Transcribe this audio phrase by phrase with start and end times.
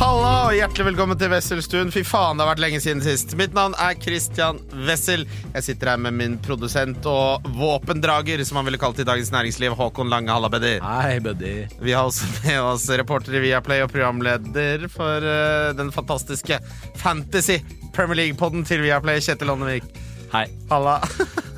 [0.00, 1.90] Halla og hjertelig velkommen til Wesselstuen.
[1.92, 3.34] Fy faen, det har vært lenge siden sist.
[3.36, 4.56] Mitt navn er Christian
[4.86, 5.26] Wessel.
[5.52, 9.76] Jeg sitter her med min produsent og våpendrager, som han ville kalt i Dagens Næringsliv,
[9.76, 10.32] Håkon Lange.
[10.32, 10.72] Halla, buddy.
[10.80, 11.52] Hei, buddy.
[11.84, 16.62] Vi har også med oss reporter i Viaplay og programleder for uh, den fantastiske
[17.04, 17.60] Fantasy
[17.92, 19.84] Premier League-podden til Viaplay, Kjetil Åndevik.
[20.32, 20.46] Hei.
[20.72, 20.96] Halla.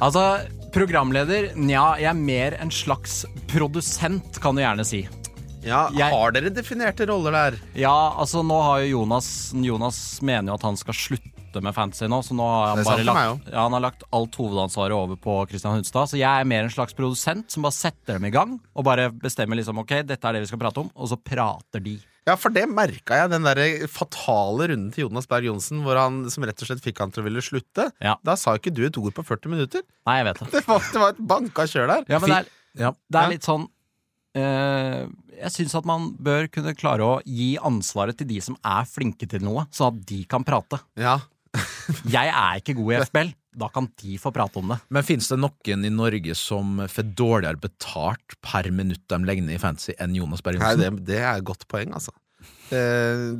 [0.02, 0.26] Altså,
[0.74, 3.22] programleder Nja, jeg er mer en slags
[3.54, 5.06] produsent, kan du gjerne si.
[5.62, 7.58] Ja, Jeg- Har dere definerte roller der?
[7.78, 12.06] Ja, altså, nå har jo Jonas Jonas mener jo at han skal slutte med fantasy
[12.08, 15.34] nå, så nå har han bare lagt, ja, han har lagt alt hovedansvaret over på
[15.48, 16.08] Christian Hunstad.
[16.08, 19.10] Så jeg er mer en slags produsent som bare setter dem i gang, og bare
[19.12, 21.98] bestemmer liksom ok, dette er det vi skal prate om, og så prater de.
[22.26, 26.24] Ja, for det merka jeg, den der fatale runden til Jonas Berg Johnsen, hvor han
[26.30, 27.90] som rett og slett fikk han til å ville slutte.
[28.00, 28.16] Ja.
[28.24, 29.82] Da sa ikke du et ord på 40 minutter.
[30.06, 30.50] Nei, jeg vet det.
[30.62, 32.04] Det var, det var et banka kjør der.
[32.08, 32.92] Ja, men det er, Ja.
[33.10, 33.68] det er litt sånn
[34.34, 35.04] eh,
[35.42, 39.26] Jeg syns at man bør kunne klare å gi ansvaret til de som er flinke
[39.28, 40.78] til noe, sånn at de kan prate.
[41.00, 41.18] Ja.
[42.14, 43.32] Jeg er ikke god i FBL.
[43.62, 44.78] Da kan de få prate om det.
[44.94, 49.58] Men fins det noen i Norge som får dårligere betalt per minutt de legger ned
[49.58, 52.14] i fantasy enn Jonas Berg Nei, det, det er et godt poeng, altså.
[52.70, 52.80] Det,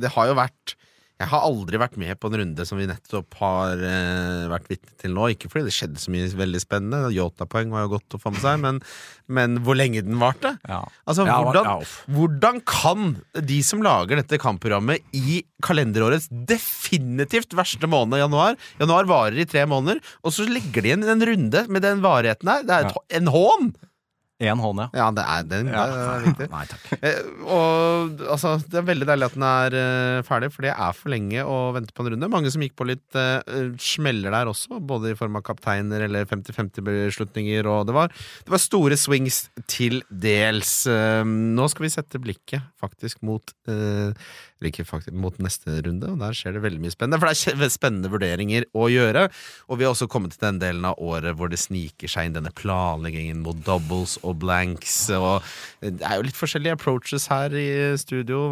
[0.03, 0.75] det har jo vært
[1.21, 4.95] Jeg har aldri vært med på en runde som vi nettopp har eh, vært vitne
[4.99, 5.27] til nå.
[5.31, 7.11] Ikke fordi det skjedde så mye veldig spennende.
[7.13, 8.81] Yota-poeng var jo godt å få med seg, men,
[9.31, 10.55] men hvor lenge den varte.
[10.67, 10.81] Ja.
[11.05, 17.87] Altså, Ja, hvordan, ja, hvordan kan de som lager dette kampprogrammet i kalenderårets definitivt verste
[17.87, 21.85] måned, januar Januar varer i tre måneder, og så legger de igjen en runde med
[21.85, 22.67] den varigheten her.
[22.67, 23.73] Det er en hån!
[24.43, 24.87] Én hånd, ja.
[24.99, 26.47] Ja, det er, den, det er viktig.
[26.53, 26.87] Nei takk.
[26.99, 30.97] Eh, og altså, Det er veldig deilig at den er eh, ferdig, for det er
[30.97, 32.31] for lenge å vente på en runde.
[32.33, 36.27] Mange som gikk på litt eh, smeller der også, både i form av kapteiner eller
[36.29, 37.69] 50-50-beslutninger.
[37.71, 38.13] Og det var,
[38.43, 40.75] det var store swings til dels.
[40.91, 43.53] Eh, nå skal vi sette blikket faktisk mot
[44.69, 47.19] ikke faktisk, mot neste runde, og der skjer det veldig mye spennende.
[47.21, 49.27] For det er spennende vurderinger å gjøre.
[49.67, 52.37] Og vi har også kommet til den delen av året hvor det sniker seg inn
[52.37, 54.97] denne planleggingen mot doubles og blanks.
[55.17, 55.43] Og
[55.83, 57.69] det er jo litt forskjellige approaches her i
[58.01, 58.45] studio.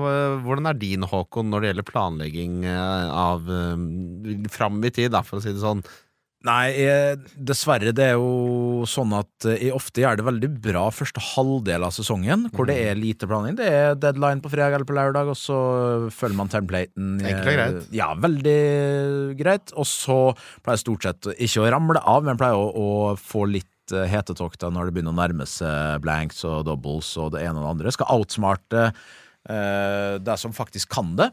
[0.46, 5.40] Hvordan er din, Håkon, når det gjelder planlegging eh, av eh, fram i tid, for
[5.40, 5.84] å si det sånn?
[6.42, 7.92] Nei, jeg, dessverre.
[7.94, 11.94] Det er jo sånn at eh, jeg ofte gjør det veldig bra første halvdel av
[11.94, 13.60] sesongen, hvor det er lite planlegging.
[13.60, 15.58] Det er deadline på fredag eller på lørdag, og så
[16.10, 17.12] følger man templaten.
[17.22, 17.92] eh, Enkelt og greit.
[17.94, 18.58] Ja, veldig
[19.38, 19.76] greit.
[19.78, 20.18] Og så
[20.64, 22.90] pleier jeg stort sett ikke å ramle av, men pleier å, å
[23.22, 27.46] få litt eh, hetetokter når det begynner å nærme seg blanks og doubles og det
[27.46, 27.94] ene og det andre.
[27.94, 31.30] Skal outsmarte eh, det som faktisk kan det.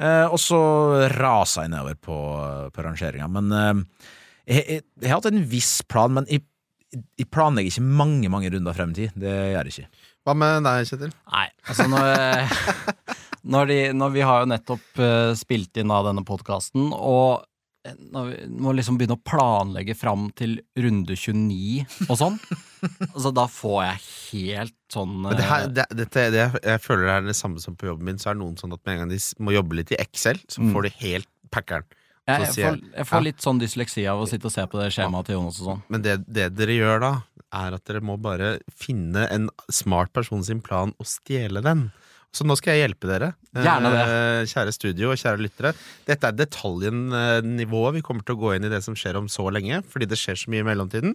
[0.00, 0.58] Eh, og så
[1.12, 2.16] raser jeg nedover på,
[2.72, 3.28] på rangeringa.
[3.36, 4.14] Men eh,
[4.46, 6.44] jeg, jeg, jeg har hatt en viss plan, men jeg,
[7.18, 9.16] jeg planlegger ikke mange mange runder frem i tid.
[9.18, 10.06] Det gjør jeg ikke.
[10.26, 11.10] Hva med deg, Kjetil?
[11.32, 12.54] Nei, altså når,
[13.56, 17.44] når, de, når vi har jo nettopp eh, spilt inn av denne podkasten, og
[17.86, 22.38] eh, når vi må liksom begynne å planlegge fram til runde 29 og sånn,
[23.14, 24.02] altså da får jeg
[24.32, 27.62] helt sånn Men det her, eh, det, dette, det, jeg føler det er det samme
[27.62, 28.18] som på jobben min.
[28.22, 30.42] Så er det noen sånn at med en gang de må jobbe litt i Excel,
[30.50, 30.72] så Mm.
[30.74, 31.86] får de helt packeren.
[32.26, 33.24] Jeg, jeg, får, jeg- jeg får ja.
[33.28, 35.82] litt sånn dysleksi av å sitte og se på det skjemaet til Jonas og sånn.
[35.88, 37.12] Men det, det dere gjør da,
[37.54, 41.86] er at dere må bare finne en smart person sin plan og stjele den.
[42.36, 45.70] Så nå skal jeg hjelpe dere, eh, kjære studio og kjære lyttere.
[46.08, 47.94] Dette er detaljnivået.
[47.96, 50.18] Vi kommer til å gå inn i det som skjer om så lenge, fordi det
[50.20, 51.14] skjer så mye i mellomtiden.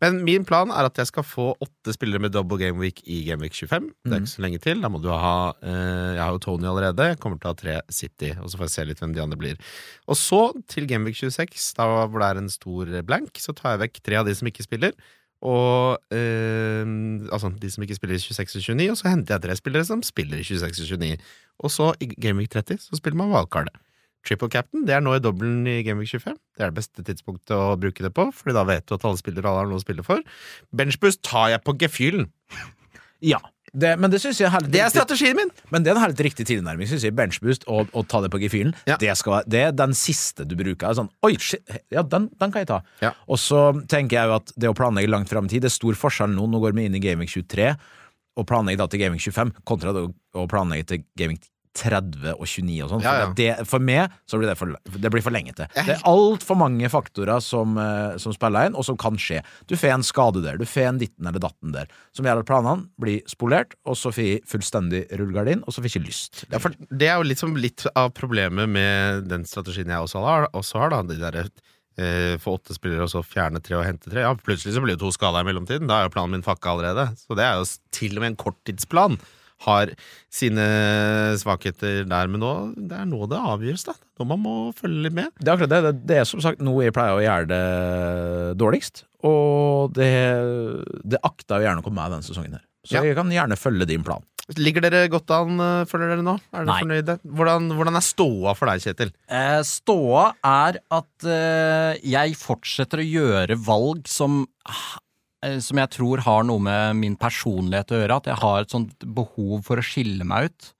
[0.00, 3.24] Men min plan er at jeg skal få åtte spillere med double game week i
[3.26, 3.90] Game Week 25.
[4.04, 4.80] Det er ikke så lenge til.
[4.80, 7.10] Da må du ha eh, Jeg har jo Tony allerede.
[7.10, 9.24] Jeg kommer til å ha tre City, og så får jeg se litt hvem de
[9.24, 9.56] andre blir.
[10.06, 13.74] Og så til Game Week 26, da hvor det er en stor blank, så tar
[13.74, 14.94] jeg vekk tre av de som ikke spiller.
[15.40, 16.84] Og eh,
[17.32, 19.86] Altså de som ikke spiller i 26 og 29, og så henter jeg tre spillere
[19.88, 21.30] som spiller i 26 og 29.
[21.64, 23.76] Og så i Game Week 30 så spiller man valgkartet.
[24.26, 26.36] Triple captain det er nå i dobbelen i Game Week 25.
[26.36, 29.20] Det er det beste tidspunktet å bruke det på, Fordi da vet du at alle
[29.20, 30.20] spillere alle har noe å spille for.
[30.76, 32.28] Benchboost tar jeg på gefühlen.
[33.24, 33.40] Ja,
[33.72, 35.50] det, men det synes jeg er Det er strategien min!
[35.70, 37.14] Men det er en helt riktig tilnærming, synes jeg.
[37.16, 38.74] Benchboost og, og ta det på gefühlen.
[38.88, 38.96] Ja.
[39.00, 40.90] Det, skal det er den siste du bruker.
[40.96, 41.62] Sånn, Oi, shit,
[41.92, 42.80] ja, den, den kan jeg ta.
[43.04, 43.12] Ja.
[43.30, 45.76] Og så tenker jeg jo at det å planlegge langt fram i tid, det er
[45.76, 46.48] stor forskjell nå.
[46.50, 47.70] Nå går vi inn i Gaming 23,
[48.40, 51.38] og planlegge da til Gaming 25, kontra å planlegge til Gaming
[51.76, 53.04] 30 og 29 og sånn.
[53.04, 53.26] Ja, ja.
[53.28, 55.70] For, det, for meg så blir det for, det blir for lenge til.
[55.76, 59.42] Det er altfor mange faktorer som, eh, som spiller inn, og som kan skje.
[59.70, 62.50] Du får en skade der, du får en ditten eller datten der, som gjør at
[62.50, 66.44] planene blir spolert, og så får jeg fullstendig rullegardin, og så får jeg ikke lyst.
[66.50, 70.50] Ja, for Det er jo liksom litt av problemet med den strategien jeg også har.
[70.56, 74.10] Også har da, de der, eh, Få åtte spillere og så fjerne tre og hente
[74.10, 74.22] tre.
[74.24, 75.86] Ja, Plutselig så blir det to skader i mellomtiden.
[75.86, 77.12] Da er jo planen min fakka allerede.
[77.18, 79.18] Så det er jo til og med en korttidsplan.
[79.66, 79.90] Har
[80.32, 80.64] sine
[81.40, 83.94] svakheter der, men nå, det er nå det avgjøres, da.
[84.20, 85.28] Nå man må følge litt med.
[85.36, 85.80] Det er akkurat det.
[85.84, 90.10] Det, det er som sagt noe jeg pleier å gjøre det dårligst, og det,
[91.04, 92.64] det akter jeg gjerne å komme meg denne sesongen her.
[92.88, 93.02] Så Ja.
[93.04, 94.24] jeg kan gjerne følge din plan.
[94.56, 96.32] Ligger dere godt an, eh, føler dere nå?
[96.50, 96.78] Er dere Nei.
[96.80, 97.14] fornøyde?
[97.38, 99.12] Hvordan, hvordan er ståa for deg, Kjetil?
[99.28, 104.40] Eh, ståa er at eh, jeg fortsetter å gjøre valg som
[105.64, 108.18] som jeg tror har noe med min personlighet å gjøre.
[108.20, 110.70] At jeg har et sånt behov for å skille meg ut.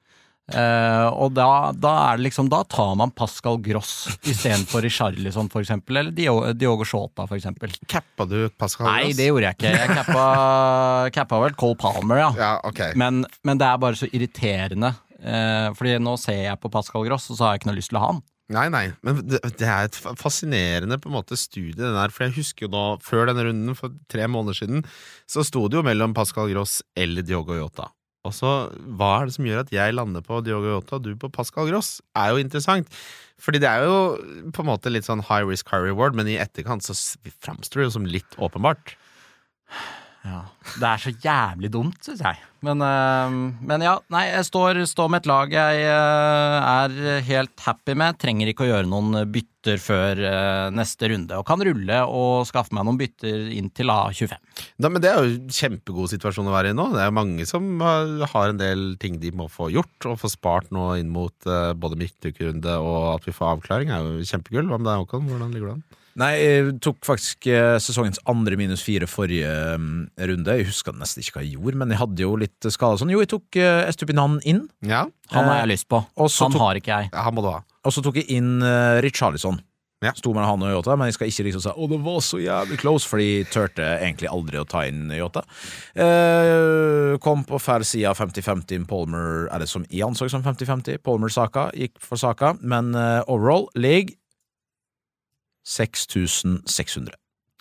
[0.50, 5.62] Eh, og da, da er det liksom Da tar man Pascal Gross istedenfor Richarlison, for
[5.62, 6.00] eksempel.
[6.00, 7.70] Eller Dio- Diogo Shota, for eksempel.
[7.86, 8.96] Cappa du Pascal Gross?
[9.04, 9.74] Nei, det gjorde jeg ikke.
[9.78, 10.24] Jeg cappa,
[11.20, 12.32] cappa vel Cole Palmer, ja.
[12.40, 12.96] Ja, okay.
[12.98, 14.90] Men, men det er bare så irriterende.
[15.20, 17.92] Eh, fordi nå ser jeg på Pascal Gross, og så har jeg ikke noe lyst
[17.94, 18.20] til å ha han.
[18.50, 22.10] Nei, nei, men det, det er et fascinerende på en måte studie, den der.
[22.10, 24.82] For jeg husker jo nå, før denne runden, for tre måneder siden,
[25.30, 27.86] så sto det jo mellom Pascal Gross eller Diogo Jota.
[28.26, 28.50] Og så,
[28.98, 31.70] hva er det som gjør at jeg lander på Diogo Jota og du på Pascal
[31.70, 32.00] Gross?
[32.18, 32.90] Er jo interessant.
[33.40, 36.36] Fordi det er jo på en måte litt sånn high risk, high reward, men i
[36.42, 36.96] etterkant så
[37.40, 38.96] framstår det jo som litt åpenbart.
[40.20, 40.40] Ja.
[40.76, 42.40] Det er så jævlig dumt, syns jeg.
[42.66, 47.62] Men, eh, men ja, nei, jeg står, står med et lag jeg eh, er helt
[47.64, 48.18] happy med.
[48.20, 51.38] Trenger ikke å gjøre noen bytter før eh, neste runde.
[51.40, 54.36] Og kan rulle og skaffe meg noen bytter inn til A25.
[54.76, 56.90] Da, men det er jo kjempegod situasjon å være i nå.
[56.92, 60.68] Det er mange som har en del ting de må få gjort, og få spart
[60.74, 61.48] nå inn mot
[61.80, 64.68] både midtukerunde og at vi får avklaring, er jo kjempegull.
[64.68, 65.32] Hva med deg, Håkon?
[65.32, 65.99] Hvordan ligger du an?
[66.18, 70.56] Nei, jeg tok faktisk eh, sesongens andre minus fire forrige mm, runde.
[70.58, 73.12] Jeg husker nesten ikke hva jeg gjorde, men jeg hadde jo litt skade sånn.
[73.14, 76.02] Jo, jeg tok Estupinan inn, Ja, Han har Eh, jeg lyst på.
[76.16, 77.10] og Han tok- har ikke jeg.
[77.12, 77.62] ja han må du ha.
[77.84, 78.60] og så tok jeg inn
[79.00, 79.60] Richarlison.
[80.02, 80.12] Ja.
[80.16, 82.38] Sto mellom han og Yota, men jeg skal ikke liksom si å, det var så
[82.40, 85.42] jævlig close, for de turte egentlig aldri å ta inn Yota.
[85.94, 90.98] Eh, kom på fær side av 50-50 Palmer, er det som jeg anså som 50-50?
[91.04, 94.16] Palmer-saka gikk for saka, men eh, overall ligger
[95.70, 97.14] 6600.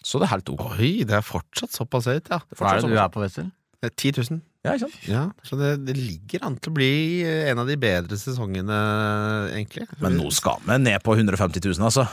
[0.03, 0.65] Så det er helt ok.
[0.79, 2.39] Oi, det er fortsatt såpass høyt, ja.
[2.55, 3.49] Hva er det du er på, Wessel?
[3.79, 4.39] Det er 10 000.
[4.67, 4.95] Ja, ikke sant?
[5.07, 6.87] Ja, så det, det ligger an til å bli
[7.23, 8.75] eh, en av de bedre sesongene,
[9.55, 9.85] egentlig.
[10.03, 12.03] Men nå skal vi ned på 150 000, altså.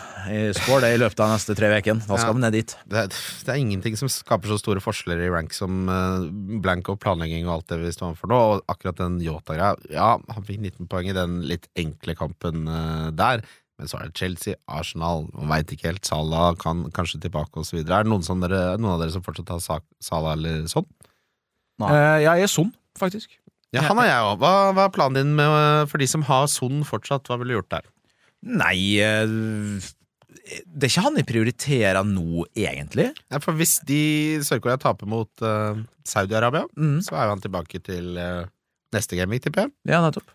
[0.60, 1.99] Spår det i løpet av neste tre uker.
[2.06, 2.37] Da skal Ja.
[2.38, 2.76] vi ned dit.
[2.87, 3.10] det, er-
[3.49, 6.22] det er ingenting som skaper så store forskjeller i rank som uh,
[6.62, 8.40] blank og planlegging og alt det vi står overfor nå.
[8.54, 13.10] Og akkurat den Yota-greia Ja, han fikk 19 poeng i den litt enkle kampen eh,
[13.19, 13.42] der.
[13.76, 16.06] Men så er det Chelsea, Arsenal, man veit ikke helt.
[16.08, 17.82] Salah kan kanskje tilbake osv.
[17.82, 20.87] Er det noen, som dere, noen av dere som fortsatt har sak, Salah eller sånn?
[21.82, 21.90] Nei.
[21.93, 23.34] Eh, jeg er sånn, faktisk.
[23.76, 24.38] Ja, han er jeg òg.
[24.40, 27.28] Hva, hva er planen din med, for de som har Son fortsatt?
[27.28, 27.88] Hva ville du gjort der?
[28.46, 29.26] Nei eh,
[30.70, 33.11] Det er ikke han jeg prioriterer nå, egentlig.
[33.32, 34.00] Ja, for hvis de
[34.46, 35.76] Sør-Korea taper mot uh,
[36.06, 37.00] Saudi-Arabia, Mm.
[37.05, 38.46] så er jo han tilbake til uh,
[38.94, 39.75] neste game, tipper jeg.
[39.90, 40.31] Ja, nettopp.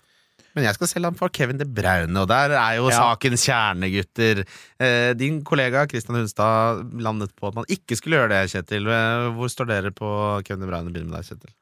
[0.55, 2.97] Men jeg skal selge han for Kevin De Braune, og der er jo Ja.
[3.15, 4.43] sakens kjerne, gutter.
[4.79, 8.87] Eh, din kollega Kristian Hunstad landet på at man ikke skulle gjøre det, Kjetil.
[8.87, 10.91] Eh, Hvor står dere på Kevin De Braune?
[10.91, 11.53] Begynner med deg, Kjetil.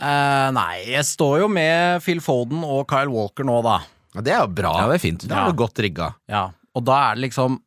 [0.00, 3.80] Eh, nei, jeg står jo med Phil Foden og Kyle Walker nå, da.
[4.14, 4.72] Ja, det er jo bra.
[4.78, 5.26] Ja, det er fint.
[5.28, 6.12] Da er du godt rigga.
[6.30, 7.58] Ja, og da er det liksom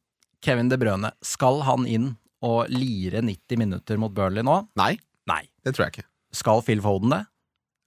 [0.41, 1.12] Kevin De Brøne.
[1.22, 4.55] Skal han inn og lire 90 minutter mot Burnley nå?
[4.79, 4.96] Nei,
[5.27, 5.43] Nei.
[5.65, 6.07] det tror jeg ikke.
[6.34, 7.25] Skal Phil Foden det?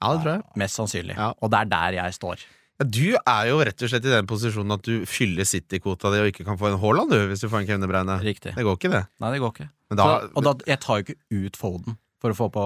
[0.03, 0.43] Ja, det tror jeg.
[0.61, 1.17] Mest sannsynlig.
[1.17, 1.33] Ja.
[1.41, 2.45] Og det er der jeg står.
[2.81, 6.23] Ja, du er jo rett og slett i den posisjonen at du fyller City-kvota di
[6.25, 8.17] og ikke kan få en Haaland, du, hvis du får en Kevin De Braune.
[8.25, 8.55] Riktig.
[8.57, 9.05] Det går ikke, det.
[9.23, 9.69] Nei, det går ikke.
[9.93, 12.65] Men da, Så, og da, jeg tar jo ikke ut Foden for å få på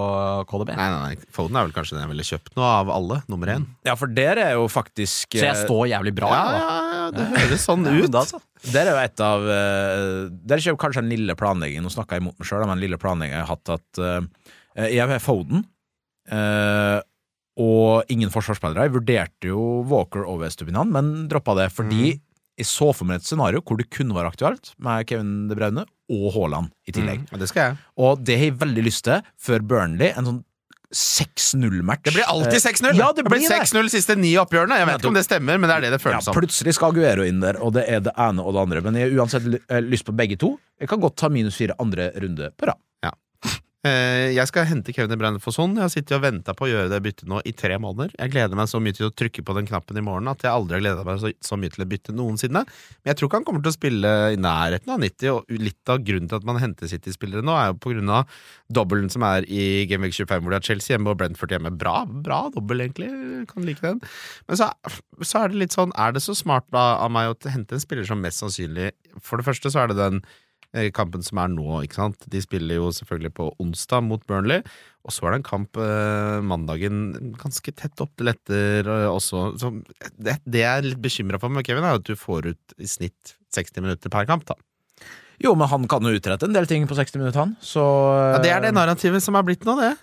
[0.49, 0.71] KDB.
[0.79, 1.31] Nei, nei, nei.
[1.35, 3.21] Foden er vel kanskje den jeg ville kjøpt nå, av alle.
[3.29, 3.65] Nummer én.
[3.85, 6.31] Ja, for dere er jo faktisk Så jeg står jævlig bra.
[6.31, 6.61] Ja, da.
[6.63, 8.07] ja, ja, det høres sånn ut.
[8.15, 8.41] da så.
[8.71, 12.25] Dere er jo et av Dere kjøper er kanskje den lille planleggingen Nå snakka jeg
[12.25, 14.49] imot meg sjøl, men den lille planleggingen jeg har hatt at uh,
[14.89, 15.63] Jeg har Foden
[16.31, 16.99] eh,
[17.59, 18.87] og ingen forsvarsspillere.
[18.87, 22.17] Jeg vurderte jo Walker over Estupinan, men droppa det fordi
[22.59, 25.85] jeg så for meg et scenario hvor det kunne være aktuelt med Kevin De Braune
[26.11, 27.23] og Haaland i tillegg.
[27.23, 27.81] Mm, ja, det skal jeg.
[28.03, 30.11] Og det har jeg veldig lyst til før Burnley.
[30.19, 30.41] En sånn
[30.89, 32.01] 6-0-match.
[32.07, 32.97] Det blir alltid 6-0!
[32.97, 34.79] Ja, det blir blir 6-0 siste ni oppgjørene.
[34.81, 36.37] Jeg vet ikke om det stemmer, men det er det det føles som.
[36.37, 38.83] plutselig skal Aguero inn der, og det er det ene og det andre.
[38.87, 40.55] Men jeg har uansett eh, lyst på begge to.
[40.81, 42.81] Jeg kan godt ta minus fire andre runde på rad.
[43.89, 45.77] Eh, Jeg skal hente Kevin Bruyne sånn.
[45.77, 48.13] Jeg har sittet og venta på å gjøre det byttet nå i tre måneder.
[48.19, 50.53] Jeg gleder meg så mye til å trykke på den knappen i morgen at jeg
[50.53, 52.65] aldri har gleda meg så, mye til å bytte noensinne.
[52.65, 55.93] Men jeg tror ikke han kommer til å spille i nærheten av 90, og litt
[55.95, 58.41] av grunnen til at man henter City-spillere nå, er jo på grunn av
[58.73, 61.73] dobbelen som er i Game Week 25, hvor de har Chelsea hjemme og Brentford hjemme.
[61.79, 63.09] Bra, bra dobbel, egentlig.
[63.51, 64.03] Kan like den.
[64.49, 64.73] Men så,
[65.23, 67.83] så er det litt sånn, er det så smart da av meg å hente en
[67.83, 68.91] spiller som mest sannsynlig
[69.25, 70.23] For det første så er det den
[70.95, 72.27] kampen som er nå, ikke sant.
[72.31, 74.63] De spiller jo selvfølgelig på onsdag mot Burnley.
[75.09, 79.45] Og så er det en kamp eh, mandagen ganske tett opp til etter eh, også.
[79.61, 79.73] Så
[80.21, 82.91] det, det jeg er litt bekymra for med Kevin, er at du får ut i
[82.91, 84.45] snitt 60 minutter per kamp.
[84.51, 84.59] da
[85.41, 87.57] Jo, men han kan jo utrette en del ting på 60 minutter, han.
[87.65, 87.81] Så
[88.35, 89.95] ja, Det er det narrativet som er blitt nå, det.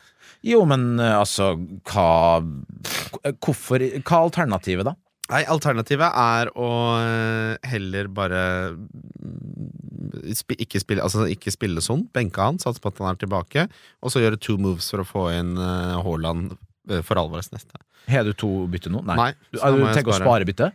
[0.45, 1.53] Jo, men eh, altså
[1.89, 2.41] Hva
[3.41, 4.97] Hvorfor Hva er alternativet, da?
[5.31, 6.69] Nei, alternativet er å
[7.01, 8.41] eh, heller bare
[10.37, 13.65] sp ikke spille, altså ikke spille sånn, benke han, satse på at han er tilbake,
[14.05, 16.53] og så gjøre two moves for å få inn eh, Haaland
[16.91, 17.81] eh, for alvores neste.
[18.11, 19.01] Har du to bytte nå?
[19.07, 19.17] Nei.
[19.17, 20.45] Nei, Du, er du tenker å spare.
[20.45, 20.69] bytte?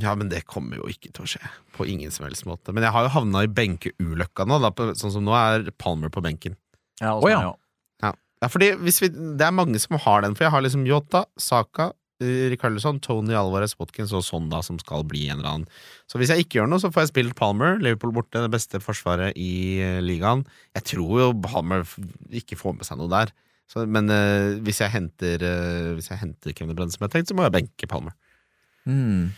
[0.00, 1.42] Ja, men det kommer jo ikke til å skje.
[1.76, 2.72] På ingen som helst måte.
[2.72, 4.60] Men jeg har jo havna i benkeulykka nå.
[4.62, 6.54] Da, på, sånn som nå er Palmer på benken.
[7.02, 7.40] Ja, også, oh, ja.
[8.06, 8.12] Ja,
[8.44, 11.24] ja fordi hvis vi, Det er mange som har den, for jeg har liksom Yota,
[11.40, 11.90] Saka,
[12.20, 15.68] eh, Tony Alvarez, Watkins og Sonda som skal bli en eller annen.
[16.06, 17.78] Så hvis jeg ikke gjør noe, så får jeg spilt Palmer.
[17.80, 20.44] Liverpool borte, det beste forsvaret i eh, ligaen.
[20.74, 21.86] Jeg tror jo Palmer
[22.30, 23.32] ikke får med seg noe der.
[23.70, 27.14] Så, men uh, hvis, jeg henter, uh, hvis jeg henter Kevin Brenn som jeg har
[27.14, 28.16] tenkt, så må jeg benke Palmer.
[28.88, 29.30] Mm.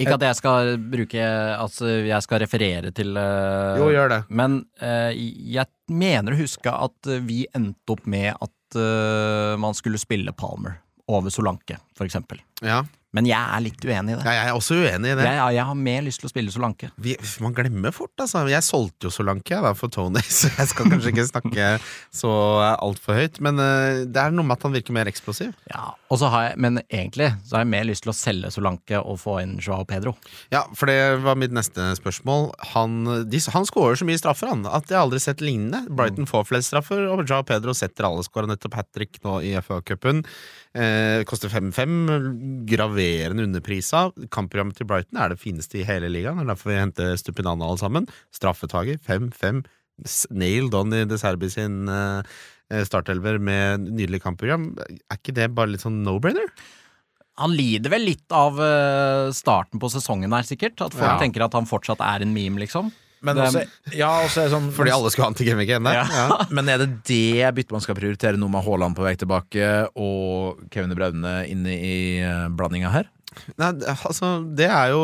[0.00, 1.20] Ikke at jeg skal bruke
[1.56, 4.18] Altså, jeg skal referere til uh, Jo, gjør det.
[4.28, 8.52] Men jeg mener å huske at vi endte opp med at
[9.56, 10.74] man skulle spille Palmer
[11.08, 12.40] over Solanke, eksempel.
[12.64, 12.84] Ja.
[13.16, 14.24] Men jeg er litt uenig i det.
[14.26, 15.24] ja, jeg er også uenig i det.
[15.24, 16.90] Jeg, jeg har mer lyst til å spille Solanke.
[17.00, 18.42] Vi, man glemmer fort, altså.
[18.50, 21.70] Jeg solgte jo Solanke da, for Tony, så jeg skal kanskje ikke snakke
[22.14, 22.32] så
[22.74, 23.40] altfor høyt.
[23.44, 25.54] Men uh, det er noe med at han virker mer eksplosiv.
[25.72, 28.52] Ja, og så har jeg, Men egentlig så har jeg mer lyst til å selge
[28.52, 30.12] Solanke og få inn Joao Pedro.
[30.52, 32.50] Ja, for det var mitt neste spørsmål.
[32.74, 32.98] Han,
[33.30, 35.86] de, han skårer så mye straffer, han, at jeg har aldri sett lignende.
[35.88, 38.26] Brighton får flest straffer, og Joao Pedro setter alle.
[38.26, 40.26] Skåra nettopp hat trick nå i FA-cupen.
[40.76, 42.66] Eh, koster 5-5.
[42.68, 44.10] Graverende underprisa.
[44.34, 46.36] Kampprogrammet til Brighton er det fineste i hele ligaen.
[46.40, 48.08] Det er derfor vi henter Stupinana alle sammen.
[48.36, 49.62] Straffetaker 5-5.
[50.36, 54.74] Nailed on i De Serbi sin eh, startelver med nydelig kampprogram.
[55.08, 56.50] Er ikke det bare litt sånn no-brainer?
[57.40, 60.80] Han lider vel litt av eh, starten på sesongen her, sikkert.
[60.84, 61.18] At folk Ja.
[61.20, 62.92] tenker at han fortsatt er en meme, liksom.
[63.24, 63.62] Men også,
[63.96, 65.92] ja, også er sånn Fordi alle skulle ha antigemikk ennå?
[65.96, 66.26] Ja.
[66.56, 70.60] Men er det det byttet man skal prioritere nå med Haaland på vei tilbake og
[70.70, 73.08] Kevin De Braune inne i eh, blandinga her?
[73.60, 75.00] Nei, det- altså, det er jo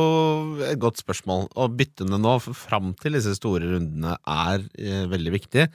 [0.68, 1.48] et godt spørsmål.
[1.56, 5.66] Og byttene nå fram til disse store rundene er eh, veldig viktig.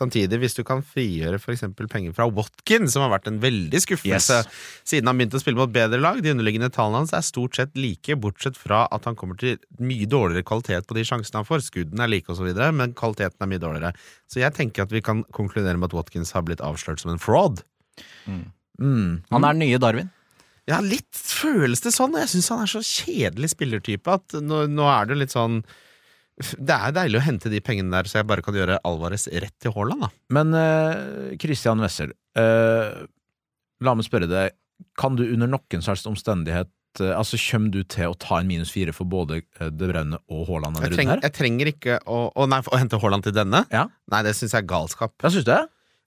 [0.00, 3.80] Samtidig, hvis du kan frigjøre for eksempel penger fra Watkins, som har vært en veldig
[3.84, 4.60] skuffelse Yes.
[4.88, 7.76] siden han begynte å spille mot bedre lag De underliggende tallene hans er stort sett
[7.76, 11.66] like, bortsett fra at han kommer til mye dårligere kvalitet på de sjansene han får.
[11.66, 13.92] Skuddene er like osv., men kvaliteten er mye dårligere.
[14.30, 17.20] Så jeg tenker at vi kan konkludere med at Watkins har blitt avslørt som en
[17.20, 17.60] fraud.
[18.80, 19.20] Mm.
[19.30, 20.08] Han er den nye Darwin.
[20.70, 22.14] Ja, litt føles det sånn.
[22.14, 25.60] og Jeg syns han er så kjedelig spillertype at nå, nå er det litt sånn
[26.40, 29.56] Det er deilig å hente de pengene der, så jeg bare kan gjøre Alvarez rett
[29.60, 30.10] til Haaland, da.
[30.32, 33.02] Men uh, Christian Wessel, uh,
[33.84, 34.56] la meg spørre deg,
[35.00, 36.70] kan du under noen særlig omstendighet
[37.02, 40.48] uh, Altså, Kommer du til å ta en minus fire for både De Braune og
[40.48, 41.20] Haaland Jeg, treng, her?
[41.26, 43.66] jeg trenger ikke å, å, nei, å hente Haaland til denne.
[43.74, 43.84] Ja.
[44.10, 45.14] Nei, det syns jeg er galskap.
[45.26, 45.60] Syns du det?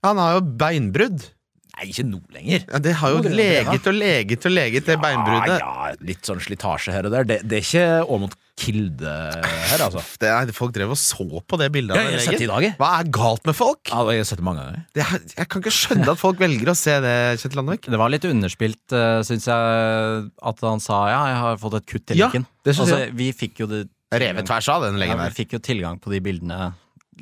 [0.04, 1.30] Han har jo beinbrudd.
[1.74, 2.66] Nei, ikke nå lenger.
[2.68, 5.56] Ja, det har jo leget og leget og leget, det beinbruddet.
[5.62, 7.30] Ja, ja, litt sånn slitasje her og der.
[7.30, 10.04] Det, det er ikke Aamodt Kilde her, altså.
[10.22, 11.98] Det er, folk drev og så på det bildet.
[11.98, 12.76] Ja, jeg har sett i dag, jeg.
[12.78, 13.82] Hva er galt med folk?
[13.90, 14.84] Ja, jeg har sett det mange ganger.
[14.94, 17.90] Det er, jeg kan ikke skjønne at folk velger å se det, Kjetil Landvik.
[17.90, 21.90] Det var litt underspilt, uh, syns jeg, at han sa ja, jeg har fått et
[21.90, 22.46] kutt Ja, leggen.
[22.62, 23.84] Ja, altså, vi fikk jo det
[24.14, 26.74] Revet tvers av, den ja, legen vi fikk jo tilgang på de bildene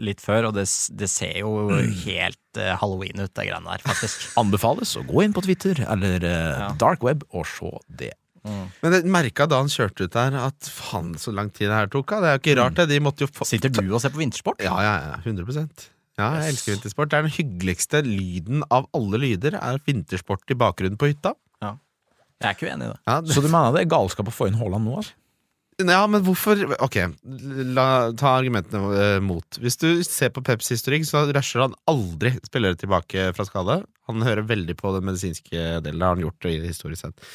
[0.03, 0.65] litt før, og det,
[0.99, 1.69] det ser jo
[2.05, 4.27] helt uh, halloween ut, det greiene der, faktisk.
[4.39, 6.69] Anbefales å gå inn på Twitter eller uh, Ja.
[6.79, 8.11] dark web og se det.
[8.43, 11.91] Men jeg merka da han kjørte ut der, at faen så lang tid det her
[11.93, 12.15] tok.
[12.23, 12.87] Det er jo ikke rart, det.
[12.89, 14.63] De måtte jo få Sitter du og ser på vintersport?
[14.65, 15.19] Ja, ja, ja.
[15.21, 15.45] 100
[16.17, 17.11] Ja, jeg elsker vintersport.
[17.11, 21.35] Det er den hyggeligste lyden av alle lyder, er vintersport i bakgrunnen på hytta.
[21.61, 21.75] Ja.
[22.41, 22.99] Jeg er ikke uenig i det.
[23.05, 25.17] Ja, det, Så du mener det er galskap å få inn Haaland nå, altså?
[25.81, 26.97] ja men hvorfor Ok,
[27.73, 27.85] la,
[28.17, 29.57] ta argumentene uh, mot.
[29.61, 33.79] Hvis du ser på Peps historikk, så rusher han aldri spillere tilbake fra skade.
[34.09, 37.31] Han hører veldig på den medisinske delen, det har han gjort i historisk sett.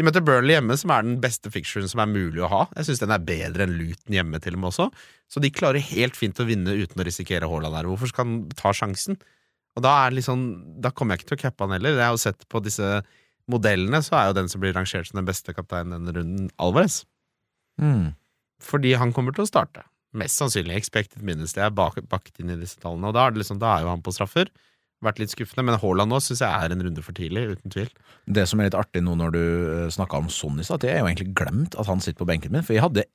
[0.00, 2.60] De møter Burnley hjemme, som er den beste fictionen som er mulig å ha.
[2.78, 4.86] Jeg syns den er bedre enn Luton hjemme, til og med også.
[5.28, 7.88] Så de klarer helt fint å vinne uten å risikere Haaland her.
[7.90, 9.18] Hvorfor skal han ta sjansen?
[9.76, 10.40] Og da er det liksom
[10.80, 11.98] Da kommer jeg ikke til å cappe han heller.
[11.98, 12.88] Jeg har jo sett på disse
[13.52, 17.02] modellene, så er jo den som blir rangert som den beste kapteinen denne runden, Alvarez.
[17.76, 18.14] Mm.
[18.64, 19.84] Fordi han kommer til å starte.
[20.16, 20.80] Mest sannsynlig.
[20.80, 21.52] Expected minus.
[21.58, 23.12] Det er bak, bakt inn i disse tallene.
[23.12, 24.48] Og da er, det liksom, da er jo han på straffer.
[25.04, 25.64] Vært litt skuffende.
[25.64, 27.88] Men Haaland nå syns jeg er en runde for tidlig, uten tvil.
[28.28, 29.42] Det som er litt artig nå når du
[29.96, 32.52] snakka om Son i stad, jeg er jo egentlig glemt at han sitter på benken
[32.52, 32.66] min.
[32.66, 33.06] For jeg hadde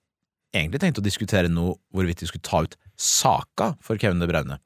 [0.56, 4.58] egentlig tenkt å diskutere nå hvorvidt vi skulle ta ut Saka for Kevin De Braune.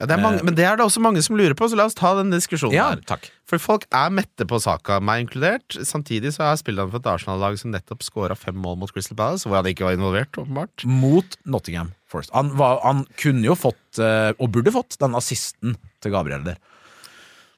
[0.00, 0.44] Ja, det mange, Eh.
[0.46, 2.72] men det er det også mange som lurer på, så la oss ta den diskusjonen
[2.76, 3.00] Ja, her.
[3.02, 3.30] takk.
[3.44, 5.74] For folk er mette på saka, meg inkludert.
[5.82, 9.42] Samtidig så har spillerne for et Arsenal-lag som nettopp scora fem mål mot Crystal Palace,
[9.48, 10.84] hvor han ikke var involvert, åpenbart.
[10.86, 12.30] Mot Nottingham Forest.
[12.32, 16.58] Han, var, han kunne jo fått, eh, og burde fått, den assisten til Gabriel der.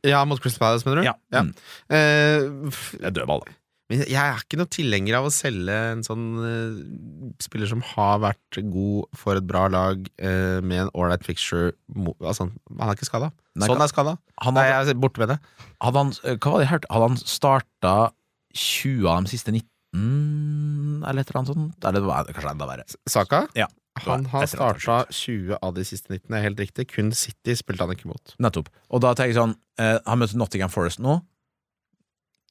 [0.02, 1.11] Ja, mot Crystal Palace, mener du?
[1.11, 1.42] Ja.
[1.42, 1.52] Mm.
[1.90, 3.42] Eh, Det er dødball.
[3.90, 6.76] Men jeg er ikke noe tilhenger av å selge en sånn uh,
[7.42, 11.73] spiller som har vært god for et bra lag uh, med en ålreit fixture
[12.23, 13.32] altså, Han er ikke skada.
[13.59, 14.14] Sånn er skada.
[14.54, 15.40] Nei, jeg er borte med det.
[15.82, 16.90] hadde han, eh, hva var det jeg hørte?
[16.94, 17.94] Hadde han starta
[18.54, 21.90] 20 av de siste 19, eller et eller annet sånt?
[21.90, 22.87] Eller det kanskje enda verre.
[23.11, 23.44] Saka?
[23.59, 23.66] Ja.
[24.06, 26.87] Han har starta 20 av de siste 19, er helt riktig.
[26.94, 28.35] Kun City spilte han ikke mot.
[28.38, 28.70] Nettopp.
[28.88, 31.18] Og da tenker jeg sånn eh, Han møter Nottingham Forest nå.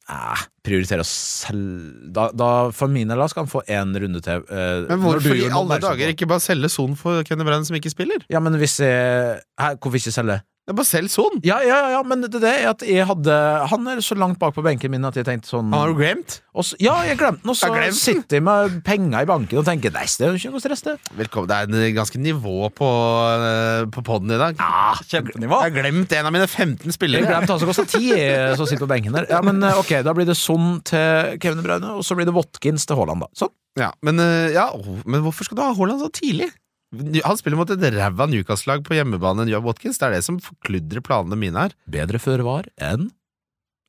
[0.09, 4.41] Eh, prioritere å selge da, da For min del skal han få én runde til.
[4.49, 7.91] eh, Men hvorfor i alle dager ikke bare selge Son for Kenny Brenn som ikke
[7.93, 8.25] spiller?
[8.33, 10.39] Ja, men hvis jeg her, Hvorfor ikke selge?
[10.69, 11.39] Det bare selg Son!
[11.41, 13.35] Ja, ja, ja, men det, det er at jeg hadde
[13.71, 16.35] Han er så langt bak på benken min at jeg tenkte sånn har du glemt?
[16.53, 19.65] og så, Ja, jeg glemte den, og så sitter jeg med penger i banken og
[19.65, 20.93] tenker Nei, det er jo ikke noe stress, det.
[21.17, 21.49] Velkommen.
[21.49, 24.61] Det er en ganske nivå på, uh, på poden i dag.
[25.09, 25.57] Kjempenivå.
[25.63, 27.23] Jeg har glemt en av mine 15 spillere.
[27.23, 29.29] Jeg glemte han som kosta ti, eh, som sitter på benken der.
[29.31, 32.35] Ja, men eh, ok, da blir det Son til Kevin Braune, og så blir det
[32.35, 33.31] Watkins til Haaland, da.
[33.39, 33.53] Sånn.
[33.79, 34.21] Ja, men,
[34.53, 34.69] ja,
[35.09, 36.51] men hvorfor skal du ha Haaland så tidlig?
[36.95, 39.99] Han spiller mot et ræva Newcastle-lag på hjemmebane enn Joe Watkins.
[40.01, 41.75] Det er det som forkludrer planene mine her.
[41.89, 43.11] Bedre føre var enn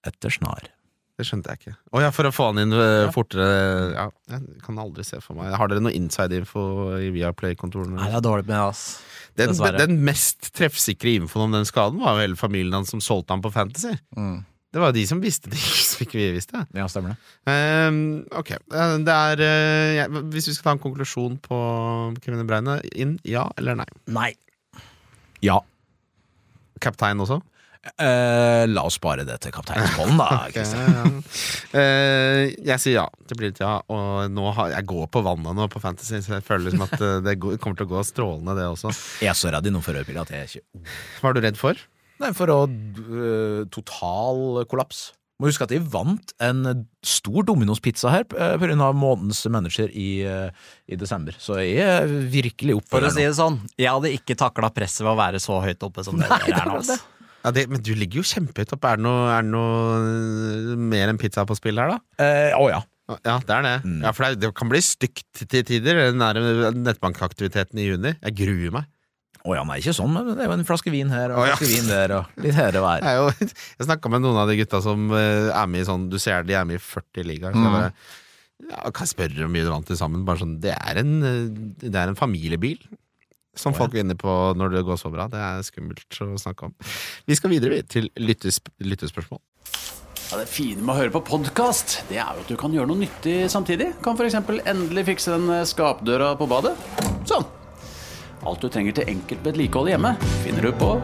[0.06, 0.68] etter snar.
[1.20, 1.74] Det skjønte jeg ikke.
[1.92, 3.48] Å ja, for å få han inn uh, fortere
[3.92, 5.52] Ja, jeg kan aldri se for meg.
[5.52, 6.62] Har dere noe inside-info
[6.96, 7.98] i Viaplay-kontorene?
[7.98, 8.84] Nei, det er dårlig med det, ass.
[9.36, 9.80] Den, Dessverre.
[9.80, 13.44] den mest treffsikre infoen om den skaden var jo hele familien hans som solgte han
[13.44, 13.92] på Fantasy.
[14.16, 14.40] Mm.
[14.70, 15.58] Det var de som visste det,
[15.90, 16.64] som ikke vi visste.
[16.76, 17.20] Ja, stemmer det.
[17.50, 21.58] Um, ok, Eh, det er uh, ja, Hvis vi skal ta en konklusjon på
[22.22, 23.88] Kevin Breine, inn ja eller nei?
[24.10, 24.30] Nei.
[25.44, 25.60] Ja.
[26.80, 27.40] Kaptein også?
[27.80, 30.26] Uh, la oss spare det til kapteinspollen, da.
[30.50, 31.04] okay, ja.
[31.72, 33.06] uh, jeg sier ja.
[33.24, 33.78] Det blir litt ja.
[33.88, 36.94] Og nå har, jeg går på vannet nå på Fantasy, så jeg føler liksom at
[36.98, 38.92] eh, det går, kommer til å gå strålende, det også.
[39.24, 40.84] Jeg er så redd i noen førerbil at jeg ikke
[41.22, 41.80] Hva er du redd for?
[42.20, 45.10] Nei, for å øh, total kollaps.
[45.40, 48.50] Må huske at de vant en stor Domino's-pizza her pga.
[48.60, 50.50] grunn av månedens manager i, eh,
[50.92, 51.32] i desember.
[51.40, 55.00] Så jeg er virkelig oppe For å si det sånn, jeg hadde ikke takla presset
[55.06, 56.76] ved å være så høyt oppe som dere er nå.
[56.82, 57.00] ass.
[57.40, 58.90] Ja, det, men du ligger jo kjempehøyt oppe.
[58.92, 62.00] Er det noe, er det noe eh, mer enn pizza på spill her, da?
[62.20, 62.82] Eh, Å ja.
[63.24, 63.72] Ja, det er det.
[63.88, 63.96] Mm.
[64.04, 68.12] Ja, For det, det kan bli stygt til tider, den nære nettbankaktiviteten i juni.
[68.20, 68.92] Jeg gruer meg.
[69.40, 71.46] Å ja, nei, ikke sånn, men det er jo en flaske vin her og en
[71.46, 71.56] en ja.
[71.56, 73.04] flaske vin der og litt her og her.
[73.06, 75.86] Jeg, er jo, jeg snakka med noen av de gutta som eh, er med i
[75.88, 77.56] sånn Du ser de er med i 40 ligaer.
[77.56, 77.76] Så Mm.
[77.78, 77.92] bare
[78.70, 80.26] ja, Kan jeg spørre hvor mye du vant til sammen?
[80.28, 82.82] Bare sånn, det, er en, eh, det er en familiebil.
[83.56, 83.84] Som folk ja.
[83.86, 85.26] folk vinner på når det går så bra.
[85.32, 86.74] Det er skummelt å snakke om.
[87.26, 89.40] Vi skal videre til lyttes, lyttespørsmål.
[90.30, 92.86] Ja, det fine med å høre på podkast, det er jo at du kan gjøre
[92.92, 93.88] noe nyttig samtidig.
[94.04, 94.36] Kan f.eks.
[94.62, 96.76] endelig fikse den eh, skapdøra på badet.
[97.26, 97.48] Sånn.
[98.40, 100.94] Alt du trenger til enkelt vedlikehold hjemme, finner du på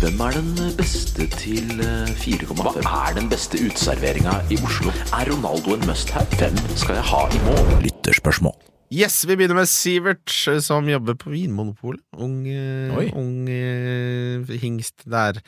[0.00, 1.82] Hvem er den beste til
[2.22, 2.60] 4,5?
[2.86, 4.94] Hva er den beste uteserveringa i Oslo?
[5.16, 6.30] Er Ronaldo en must-have?
[6.38, 7.72] Hvem skal jeg ha i mål?
[7.88, 8.54] Lytterspørsmål.
[8.90, 12.02] Yes, vi begynner med Sivert, eh, som jobber på Vinmonopolet.
[12.18, 13.04] Ung, eh, Oi.
[13.14, 15.38] ung eh, hingst der.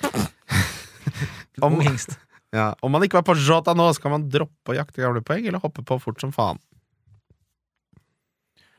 [1.66, 2.18] om, hingst.
[2.54, 5.48] Ja, om man ikke var på Jota nå, skal man droppe å jakte gamle poeng,
[5.48, 6.60] eller hoppe på fort som faen?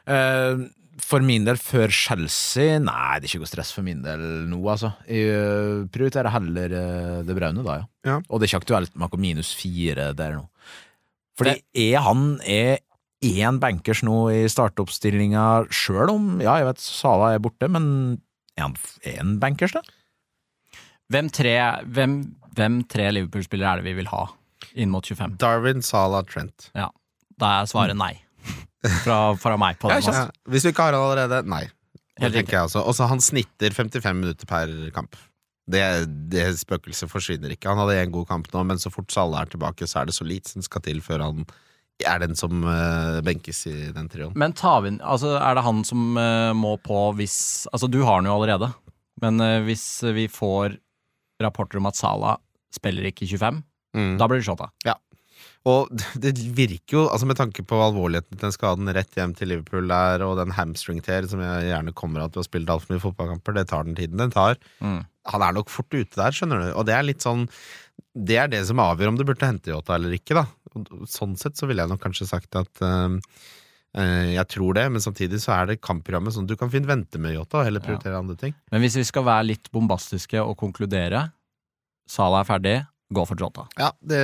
[0.10, 0.64] Eh,
[1.04, 4.60] for min del før Chelsea Nei, det er ikke noe stress for min del nå,
[4.70, 4.92] altså.
[5.10, 7.88] Jeg eh, prioriterer heller eh, det braune, da, ja.
[8.08, 8.18] Ja.
[8.28, 10.44] Og det er ikke aktuelt med noe minus fire der nå.
[11.40, 11.56] Fordi
[11.88, 12.84] er han er
[13.24, 17.86] én bankers nå i startoppstillinga, sjøl om ja, jeg vet Sala er borte, men
[18.60, 18.76] er han
[19.10, 19.82] én bankers, da?
[21.14, 21.56] Hvem tre,
[21.96, 22.18] hvem,
[22.58, 24.28] hvem tre Liverpool-spillere er det vi vil ha
[24.80, 25.40] inn mot 25?
[25.42, 26.70] Darwin, Sala, Trent.
[26.78, 26.92] Ja,
[27.42, 28.14] Da er svaret nei.
[28.84, 30.04] Fra, fra meg på den.
[30.04, 31.64] Ja, hvis du ikke har han allerede, nei.
[32.20, 33.08] Det tenker jeg også.
[33.10, 35.16] Han snitter 55 minutter per kamp.
[35.72, 35.82] Det,
[36.30, 37.72] det spøkelset forsvinner ikke.
[37.72, 40.16] Han hadde en god kamp nå, men så fort Salah er tilbake, så er det
[40.18, 41.46] så lite som skal til før han
[42.04, 44.34] er den som uh, benkes i den trioen.
[44.36, 47.36] Men Tavin, altså, er det han som uh, må på hvis
[47.72, 48.72] Altså, du har han jo allerede,
[49.24, 49.86] men uh, hvis
[50.18, 50.76] vi får
[51.44, 52.40] rapporter om at Salah
[52.74, 54.16] spiller ikke 25, Mm.
[54.18, 54.72] da blir det shota.
[55.70, 55.92] Og
[56.24, 59.88] det virker jo, altså med tanke på alvorligheten til den skaden rett hjem til Liverpool
[59.92, 63.04] der, og den hamstring-tear som jeg gjerne kommer av at du har spilt altfor mye
[63.04, 64.60] fotballkamper, det tar den tiden den tar.
[64.84, 65.02] Mm.
[65.32, 66.70] Han er nok fort ute der, skjønner du.
[66.76, 67.46] Og det er litt sånn
[68.14, 70.48] Det er det som avgjør om du burde hente Yota eller ikke, da.
[70.74, 75.04] Og sånn sett så ville jeg nok kanskje sagt at eh, jeg tror det, men
[75.06, 78.20] samtidig så er det kampprogrammet sånn du kan fint vente med Yota og heller prioritere
[78.20, 78.56] andre ting.
[78.74, 81.30] Men hvis vi skal være litt bombastiske og konkludere
[82.10, 82.76] Sala er ferdig,
[83.16, 83.64] gå for Jota.
[83.80, 84.20] Ja, det,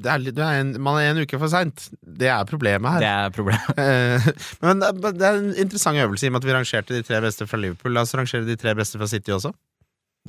[0.00, 1.88] det er litt, det er en, man er en uke for seint.
[2.02, 3.02] Det er problemet her.
[3.04, 3.74] Det er problemet.
[3.84, 4.28] Eh,
[4.64, 7.20] Men det er- er en interessant øvelse i og med at vi rangerte de tre
[7.24, 7.92] beste fra Liverpool.
[7.96, 9.52] La oss rangere de tre beste fra City også.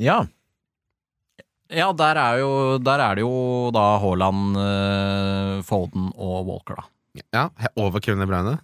[0.01, 0.23] Ja.
[1.73, 2.49] Ja, der er, jo,
[2.85, 6.85] der er det jo da Haaland, eh, Foden og Walker, da.
[7.33, 7.45] Ja,
[7.79, 8.57] Over Kevin De Bruyne.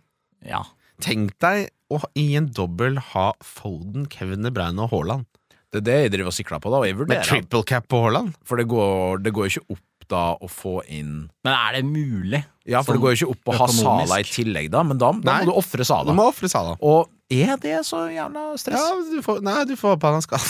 [0.45, 0.59] Ja.
[1.01, 5.25] Tenk deg å i en dobbel ha Foden, Kevin De Bruyne og Haaland.
[5.71, 6.81] Det er det jeg driver og sikler på, da.
[6.81, 8.33] Og jeg Med vurderer triple cap på Haaland.
[8.47, 11.85] For det går, det går jo ikke opp da å få inn Men er det
[11.87, 12.41] mulig?
[12.67, 14.09] Ja, for Sånn det går jo ikke opp å ha økonomisk.
[14.09, 15.37] Sala i tillegg, da, men da, da Nei.
[15.45, 16.15] må du ofre Du Sala.
[16.17, 16.75] må ofre Salah.
[16.83, 18.75] Og er det så jævla stress?
[18.83, 20.43] Ja, du får, nei, du får på han skada.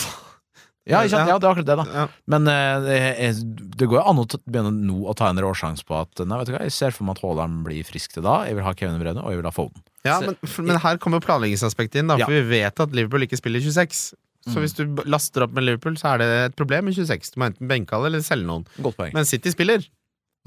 [0.89, 1.29] Ja, ikke sant?
[1.29, 1.83] ja, det er akkurat det, da.
[1.93, 2.03] Ja.
[2.33, 3.35] Men eh, det, er,
[3.77, 6.39] det går jo an å ta- begynne nå å ta en råsjanse på at Nei,
[6.41, 8.39] vet du hva, jeg ser for meg at Haaland blir frisk til da.
[8.49, 9.83] Jeg vil ha Kevin De og jeg vil ha Foden.
[10.09, 13.37] Ja, men, for- men her kommer planleggingsaspektet inn, da, for vi vet at Liverpool ikke
[13.37, 14.15] spiller 26.
[14.49, 17.33] Så hvis du laster opp med Liverpool, så er det et problem med 26.
[17.35, 18.65] Du må enten benke alle eller selge noen.
[19.13, 19.83] Men City spiller.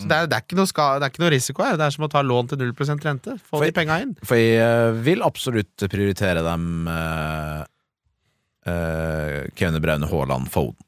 [0.02, 1.76] Så det er, det, er ska, det er ikke noe risiko her.
[1.78, 3.36] Det er som å ta lån til 0% rente.
[3.38, 4.16] Få For- de penga inn.
[4.26, 7.62] For jeg eh, vil absolutt prioritere dem uh,
[8.66, 10.80] uh, Kevin Braune Haaland, Foden.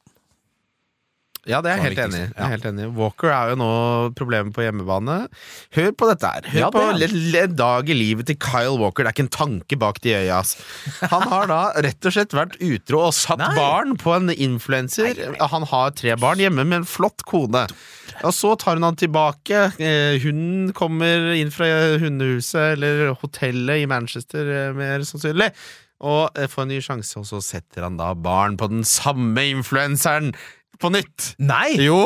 [1.46, 2.28] Ja, det er jeg helt enig i.
[2.34, 2.46] Ja.
[2.50, 2.86] helt enig.
[2.96, 3.68] Walker er jo nå
[4.18, 5.16] problemet på hjemmebane.
[5.76, 6.48] Hør på dette her.
[6.50, 9.04] Hør Ja, på det le- en dag i livet til Kyle Walker.
[9.06, 10.56] Det er ikke en tanke bak de øya, ass.
[11.12, 13.52] Han har da rett og slett vært utro og satt Nei.
[13.54, 15.22] barn på en influenser.
[15.38, 17.66] Han har tre barn hjemme med en flott kone.
[18.24, 19.66] Og så tar hun han tilbake.
[19.78, 21.66] Eh, Hunden kommer inn fra
[22.02, 25.52] hundehuset eller hotellet i Manchester, eh, mer sannsynlig.
[26.02, 29.46] Og eh, får en ny sjanse, og så setter han da barn på den samme
[29.54, 30.34] influenseren
[30.82, 31.32] på nytt.
[31.42, 31.74] Nei!
[31.86, 32.04] Jo!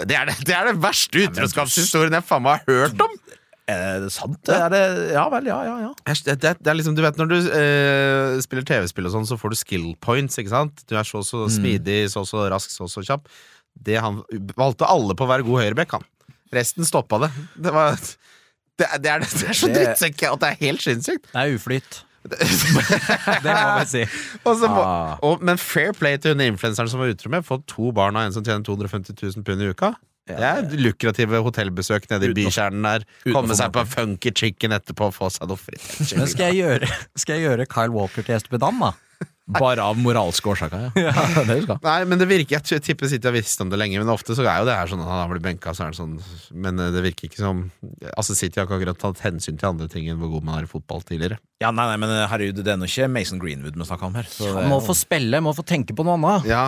[0.00, 3.18] Det er det, det, er det verste utroskapshistorien jeg faen meg har hørt om!
[3.70, 4.48] Er det sant?
[4.50, 4.78] Er det,
[5.14, 5.90] ja vel, ja, ja, ja.
[6.26, 9.36] Det, det, det er liksom, du vet Når du eh, spiller TV-spill, og sånn så
[9.38, 10.40] får du skill points.
[10.42, 10.82] ikke sant?
[10.90, 13.28] Du er så så smidig, så så rask, så så kjapp.
[13.78, 14.22] Det han
[14.58, 16.08] valgte alle på å være god høyrebekk, han.
[16.56, 17.30] Resten stoppa det.
[17.62, 21.30] Det var det, er- det, er, det er så drittsekk at det er helt sinnssykt.
[21.30, 22.00] Det er uflyt.
[23.44, 24.02] det må vi si.
[24.46, 25.16] Og så må, Ah.
[25.24, 27.44] og, men fair play til hun influenseren som var utro med.
[27.46, 29.94] Fått to barn av en som tjener 250 000 pund i uka.
[30.30, 33.06] Det er lukrative hotellbesøk nede i bykjernen der.
[33.34, 35.88] Komme seg på funky chicken etterpå og få seg noe fritt.
[36.14, 38.92] Men skal jeg gjøre, skal jeg gjøre Kyle Walker til Espedan, da?
[39.50, 41.12] Bare av moralske årsaker, ja.
[41.48, 41.80] det skal.
[41.82, 44.44] Nei, men det virker Jeg tipper City har visst om det lenge, men ofte så
[44.46, 46.12] er jo det her sånn at han blir benka, så er det sånn
[46.54, 47.64] Men eh, det virker ikke som
[48.14, 50.68] Altså, City har ikke akkurat tatt hensyn til andre ting enn hvor god man er
[50.68, 51.40] i fotball tidligere.
[51.60, 54.30] Ja, nei, nei, men herregud, det er nå ikke Mason Greenwood vi snakker om her.
[54.30, 56.46] Så det, Må få spille, må få tenke på noe annet.
[56.50, 56.62] Ja,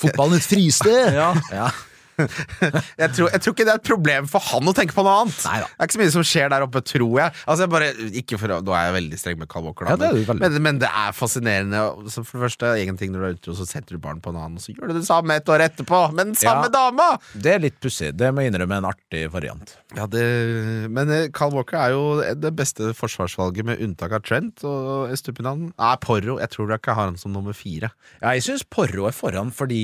[0.00, 1.10] Fotballen et fristed!
[1.18, 1.32] Ja.
[1.52, 1.66] Ja.
[3.02, 5.24] jeg tror, jeg tror ikke det er et problem for han å tenke på noe
[5.24, 5.38] annet.
[5.48, 5.68] Neida.
[5.70, 7.34] Det er ikke så mye som skjer der oppe, tror jeg.
[7.44, 7.90] Altså, jeg bare,
[8.22, 10.80] ikke for, Nå er jeg veldig streng med Carl Walker, da, Ja, det men, men,
[10.82, 11.82] det er fascinerende.
[12.12, 14.32] Så for det første, en ting når du er ute, så setter du barn på
[14.32, 16.74] en annen, og så gjør du det samme et år etterpå, med den samme Ja.
[16.78, 17.08] dama!
[17.34, 18.12] Det er litt pussig.
[18.16, 19.74] Det må jeg innrømme en artig variant.
[19.96, 20.24] Ja, det,
[20.94, 22.04] men eh, Carl Walker er jo
[22.38, 25.70] det beste forsvarsvalget, med unntak av Trent og Estupinan.
[25.78, 26.38] Nei, Porro.
[26.42, 27.90] Jeg tror jeg ikke har han som nummer fire.
[28.20, 29.82] Ja, jeg syns Porro er foran fordi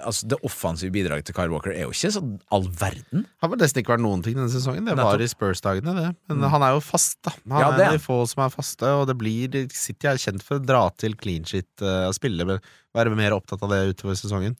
[0.00, 3.26] altså, det offensive bidraget til Kyle Walker er jo ikke sånn all verden.
[3.44, 4.86] Har vel nesten ikke vært noen ting denne sesongen.
[4.88, 6.08] Det var i Spurs-dagene, det.
[6.32, 7.34] Men han er jo fast, da.
[7.52, 10.20] Han Ja, er en av de få som er faste, og det blir City er
[10.20, 12.62] kjent for å dra til clean shit uh, og spille, men
[12.96, 14.56] være mer opptatt av det utover sesongen.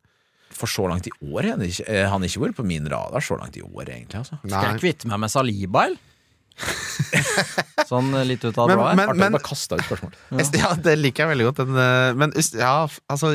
[0.54, 3.56] For så langt i år han ikke, han ikke vært på min radar så langt
[3.58, 4.20] i år, egentlig.
[4.20, 4.38] Altså.
[4.44, 6.10] Skal jeg kvitte meg med Saliba, eller?
[7.90, 8.96] sånn eh, litt ut av det blå her.
[8.98, 10.12] men- Artig å bare kaste ut spørsmål.
[10.60, 11.62] Ja, det liker jeg veldig godt.
[11.62, 12.74] Den, eh, men ja,
[13.10, 13.32] altså,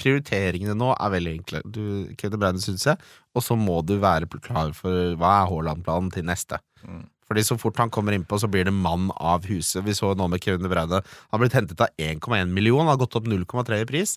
[0.00, 1.62] prioriteringene nå er veldig enkle.
[1.70, 1.82] Du,
[2.18, 2.98] Kevin De syns jeg.
[3.36, 6.58] Og så må du være klar for hva er Haaland-planen til neste.
[7.26, 9.82] Fordi så fort han kommer innpå, så blir det mann av huset.
[9.84, 11.00] Vi så nå med Kevin De Bruyne.
[11.02, 14.16] Han har blitt hentet av 1,1 million, har gått opp 0,3 i pris.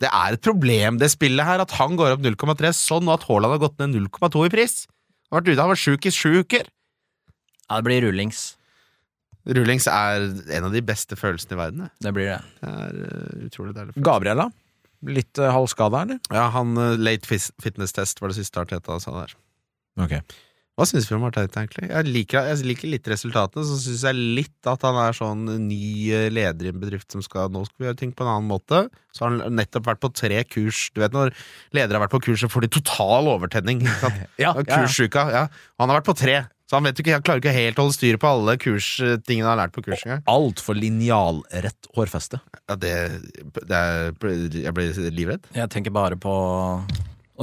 [0.00, 3.26] Det er et problem, det spillet her, at han går opp 0,3 sånn, og at
[3.28, 4.86] Haaland har gått ned 0,2 i pris.
[5.30, 6.64] Han har vært ute, han har vært sjuk i sju uker.
[7.70, 8.56] Ja, det blir rullings.
[9.48, 11.86] Rullings er en av de beste følelsene i verden.
[11.86, 12.04] det.
[12.04, 12.40] Det blir det.
[12.60, 13.94] Det er eh, utrolig deilig.
[14.04, 14.50] Gabriella?
[15.08, 16.18] Litt uh, halvskada, eller?
[16.28, 19.32] Ja, han uh, late fitness test var det siste Arteta sa der.
[20.02, 20.18] Ok.
[20.76, 21.88] Hva syns vi om Arteta, egentlig?
[21.88, 25.80] Jeg liker, jeg liker litt resultatene, så syns jeg litt at han er sånn ny
[26.32, 28.86] leder i en bedrift som skal Nå skal vi gjøre ting på en annen måte.
[29.12, 30.86] Så har han nettopp vært på tre kurs.
[30.96, 31.34] Du vet når
[31.76, 33.84] ledere har vært på kurs, så får de total overtenning.
[33.90, 34.14] ja?
[34.40, 35.44] Ja, Og Ja.
[35.80, 36.38] Han har vært på tre.
[36.70, 39.42] Så han vet jo ikke, han klarer ikke helt å holde styr på alle kurstingene
[39.42, 40.20] han har lært på kurs engang.
[40.30, 42.38] Altfor linjalrett hårfeste.
[42.70, 42.92] Ja, det,
[43.66, 44.12] det er,
[44.54, 45.48] jeg blir livredd.
[45.56, 46.30] Jeg tenker bare på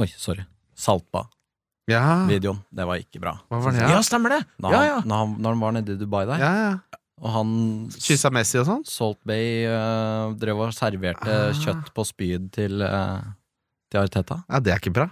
[0.00, 0.46] Oi, sorry.
[0.78, 2.62] Saltba-videoen.
[2.70, 3.34] Det var ikke bra.
[3.50, 3.82] hva var det?
[3.84, 4.40] Ja, Ja, stemmer det!
[4.62, 4.98] Når, Ja, han, ja.
[5.04, 7.00] Når, han, når han var nede i Dubai der, ja, ja.
[7.20, 7.52] og han
[7.98, 8.84] Kyssa Messi og sånn?
[8.88, 11.52] Salt Bay eh, drev og serverte Ah.
[11.52, 13.20] kjøtt på spyd til, uh,
[13.92, 14.40] til Arteta.
[14.48, 15.08] Ja, det er ikke bra.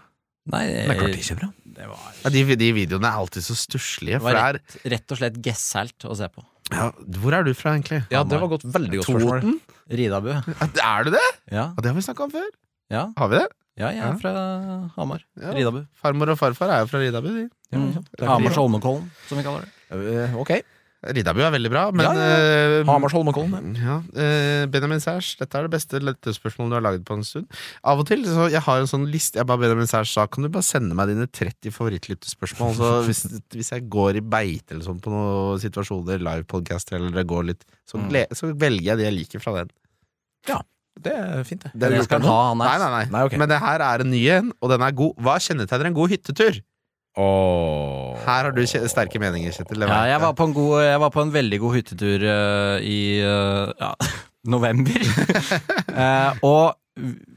[0.46, 1.48] Nei, Det er klart det ikke er bra.
[1.76, 4.20] det var, Ja, de, de videoene er alltid så stusslige.
[4.20, 6.44] det var rett, rett og slett gesselt å se på.
[6.72, 8.04] ja, Hvor er du fra, egentlig?
[8.14, 9.40] Ja, det var godt, veldig godt spørsmål.
[9.42, 9.60] Toten?
[9.90, 10.30] Ridabu.
[10.30, 11.26] Er du det?
[11.50, 12.48] Ja, Og det har vi snakka om før.
[12.90, 13.48] ja, Har vi det?
[13.78, 14.16] ja, jeg er Ja.
[14.22, 15.20] fra Hamar.
[15.40, 15.50] Ja.
[15.52, 15.86] Ridabu.
[16.00, 17.28] Farmor og farfar er jo fra Ridabu.
[17.28, 17.48] De.
[17.74, 18.04] Mm.
[18.22, 18.54] Hamars.
[18.56, 19.70] Holmenkollen, som vi kaller det.
[19.90, 20.62] Eh, Ok.
[21.04, 22.84] Ridabu er veldig bra, men Ja, ja.
[22.88, 23.74] Hamars Holmenkollen.
[23.78, 27.46] Ja, eh, Benjamin Sæsj, dette er det beste lettespørsmålet du har laget på en stund.
[27.84, 29.36] Av og til, så Jeg har en sånn liste.
[29.38, 32.74] Jeg ba Benjamin Sæsj sa Kan du bare sende meg dine 30 favorittlyttespørsmål?
[32.80, 37.26] Så hvis, hvis jeg går i beite eller sånn på noen situasjoner, livepodcaster eller det
[37.28, 38.26] går litt, så, Mm.
[38.34, 39.70] så velger jeg det jeg liker fra den.
[40.48, 40.60] Ja,
[40.98, 41.70] Det er fint, det.
[41.76, 43.04] Den den skal ha Nei, nei, nei.
[43.12, 43.36] Nei, okay.
[43.38, 45.14] Men det her er en ny en, og den er god.
[45.20, 46.62] Hva kjennetegner en god hyttetur?
[47.16, 48.16] Åh.
[48.26, 49.86] Her har du sterke meninger, Kjetil.
[49.88, 52.98] Ja, jeg var, på en god, jeg var på en veldig god hyttetur uh, i
[53.24, 53.92] uh, ja,
[54.54, 55.06] november.
[55.96, 56.76] uh, og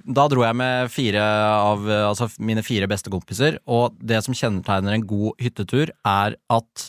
[0.10, 4.96] da dro jeg med fire av altså mine fire beste kompiser, og det som kjennetegner
[4.96, 6.86] en god hyttetur, er at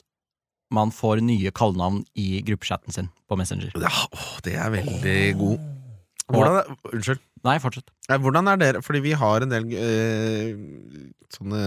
[0.70, 3.74] man får nye kallenavn i gruppechatten sin på Messenger.
[3.74, 5.66] Ja, åh, det er veldig god.
[6.30, 7.22] Hvordan, unnskyld.
[7.46, 7.88] Nei, fortsett.
[8.10, 10.50] Hvordan er dere Fordi vi har en del eh,
[11.32, 11.60] sånne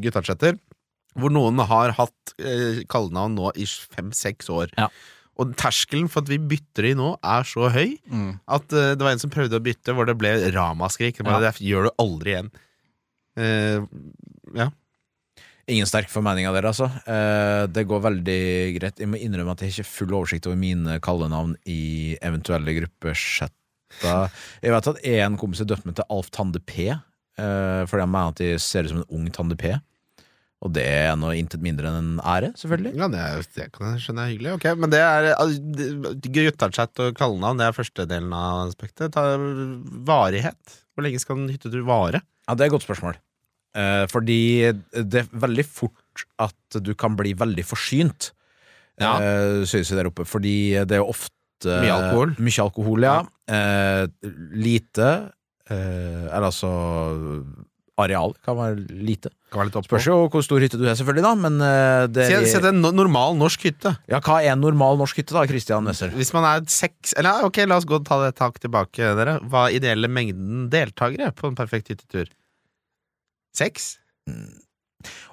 [0.00, 0.56] guttachatter
[1.18, 4.70] hvor noen har hatt eh, kallenavn nå i fem-seks år.
[4.78, 4.86] Ja.
[5.40, 7.96] Og terskelen for at vi bytter de nå, er så høy
[8.46, 11.18] at eh, det var en som prøvde å bytte, hvor det ble ramaskrik.
[11.18, 12.52] Det bare, Det gjør du aldri igjen.
[13.40, 13.88] Eh,
[14.58, 14.68] ja.
[15.70, 16.90] Ingen sterk formening av dere, altså.
[17.06, 18.42] Eh, det går veldig
[18.78, 19.00] greit.
[19.00, 22.74] Jeg må innrømme at jeg har ikke full oversikt over mine kallenavn i eventuelle
[23.90, 24.30] gruppechatter.
[24.62, 28.10] Jeg vet at en kompis er døpt med til Alf Tande P, eh, fordi han
[28.10, 29.74] mener at de ser ut som en ung Tande P.
[30.60, 32.90] Og det er noe intet mindre enn en ære, selvfølgelig.
[33.00, 34.50] ja, det, er, det kan jeg skjønne er hyggelig.
[34.58, 35.30] Ok, Men det er
[36.34, 39.14] guttachat og kallenavn, det er første delen av aspektet.
[39.14, 39.22] Ta,
[40.04, 40.76] varighet.
[40.92, 42.20] Hvor lenge skal en hyttetur vare?
[42.48, 43.16] Ja, det er et godt spørsmål.
[43.78, 44.38] Eh, fordi
[44.92, 48.32] det er veldig fort at du kan bli veldig forsynt,
[49.00, 49.14] Ja.
[49.16, 50.26] eh, synes vi der oppe.
[50.28, 51.32] Fordi det er jo ofte
[51.66, 52.34] Mye alkohol.
[52.38, 53.16] Mye alkohol, ja.
[53.50, 54.06] Eh,
[54.54, 55.08] lite
[55.70, 56.70] eh, Eller altså
[58.00, 59.28] Areal kan være lite.
[59.52, 59.84] Kan være litt.
[59.90, 62.78] Spørs jo hvor stor hytte du har, selvfølgelig, da, men eh, det Se, se en
[62.80, 63.92] no- normal norsk hytte.
[64.08, 66.08] Ja, hva er en normal norsk hytte, da, Christian Nesser?
[66.16, 69.10] Hvis man er seks Eller ok, la oss gå og ta det et tak tilbake,
[69.18, 69.36] dere.
[69.52, 72.30] Hva er ideelle mengden deltakere på en perfekt hyttetur?
[73.58, 73.98] Seks?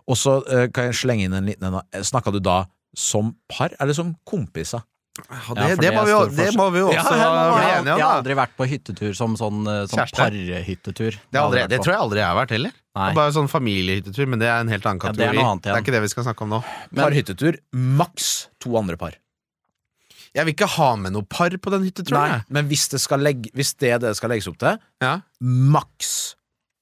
[0.07, 1.79] Og så eh, kan jeg slenge inn en liten en.
[1.79, 2.03] da.
[2.03, 2.65] Snakka du da
[2.97, 4.83] som par, eller som kompiser?
[5.17, 7.63] Ja, det, ja, det, det må vi, jo, det må vi jo også ja, bli
[7.67, 7.87] Jeg, om.
[7.89, 11.17] jeg har aldri vært på hyttetur som sånn, eh, sånn parhyttetur.
[11.31, 12.75] Det, aldri, det tror jeg aldri jeg har vært heller.
[12.97, 13.07] Nei.
[13.17, 15.41] Bare sånn familiehyttetur, men det er en helt annen Ja, det er kategori.
[15.41, 16.61] noe annet det, er ikke det vi skal snakke om nå.
[16.91, 18.29] Men- Parhyttetur, maks
[18.63, 19.17] to andre par.
[20.37, 22.29] Jeg vil ikke ha med noe par på den hytteturen.
[22.29, 24.77] Nei, men hvis det, skal legge, hvis det er det det skal legges opp til,
[25.01, 25.21] Ja.
[25.41, 26.35] maks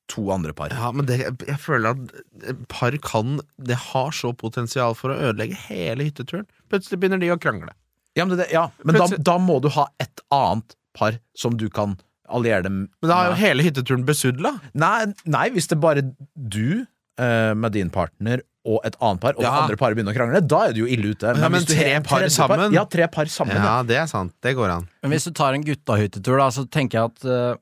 [0.08, 0.70] to andre par.
[0.70, 1.18] ja, men det,
[1.48, 6.46] jeg føler at par kan Det har så potensial for å ødelegge hele hytteturen.
[6.70, 7.72] Plutselig begynner de å krangle.
[8.16, 11.68] Ja, men, det, ja, men da, da må du ha et annet par som du
[11.70, 11.98] kan
[12.32, 14.56] alliere dem Men da er jo hele hytteturen besudla.
[14.74, 16.86] Nei, nei, hvis det er bare du
[17.20, 19.52] eh, med din partner og et annet par, og Ja.
[19.52, 21.36] det andre paret begynner å krangle, da er du jo ille ute.
[21.38, 22.74] Ja, men hvis du tre par sammen?
[22.74, 23.54] Ja, tre par sammen.
[23.60, 23.66] Ja.
[23.68, 24.34] Ja, det er sant.
[24.42, 24.88] Det går an.
[25.04, 27.62] Men hvis du tar en guttahyttetur, da, så tenker jeg at uh,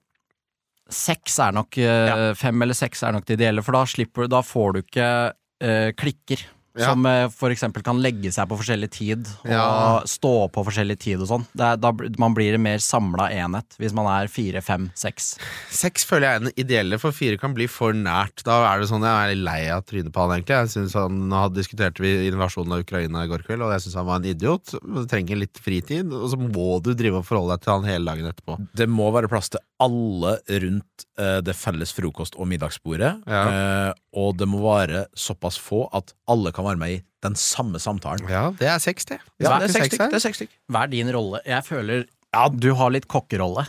[0.87, 2.31] seks er nok ja.
[2.39, 5.09] Fem eller seks er nok det ideelle, for da slipper du Da får du ikke
[5.33, 6.45] uh, klikker.
[6.75, 6.87] Ja.
[6.89, 7.35] Som f.eks.
[7.37, 10.01] for eksempel kan legge seg på forskjellig tid og Ja.
[10.09, 11.43] stå på forskjellig tid og sånn.
[11.59, 15.37] Er- man blir en mer samla enhet hvis man er fire, fem, seks.
[15.69, 18.41] Seks føler jeg er den ideelle, for fire kan bli for nært.
[18.43, 20.57] Da er det sånn, Jeg er lei av trynet på han, egentlig.
[20.63, 23.93] Jeg synes han, Nå diskuterte vi invasjonen av Ukraina i går kveld, og jeg syns
[23.95, 24.71] han var en idiot.
[24.81, 28.05] Du trenger litt fritid, og så må du drive og forholde deg til han hele
[28.05, 28.57] dagen etterpå.
[28.75, 33.21] Det må være plass til alle rundt eh, det felles frokost- og middagsbordet.
[33.27, 33.93] Ja.
[34.13, 38.27] Og det må være såpass få at alle kan være med i den samme samtalen.
[38.29, 39.19] Ja, det er seks, det.
[39.41, 39.65] Ja, er?
[39.65, 40.57] Det er seks stykk.
[40.71, 41.41] Hva er din rolle?
[41.47, 43.67] Jeg føler ja, du har litt kokkerolle.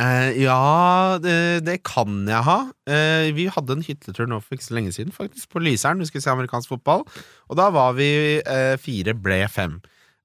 [0.00, 2.58] Eh, ja, det, det kan jeg ha.
[2.90, 6.00] Eh, vi hadde en hyttetur nå for ikke så lenge siden, faktisk, på Lyseren.
[6.02, 7.04] Vi skulle se amerikansk fotball.
[7.50, 9.78] Og da var vi eh, fire, ble fem.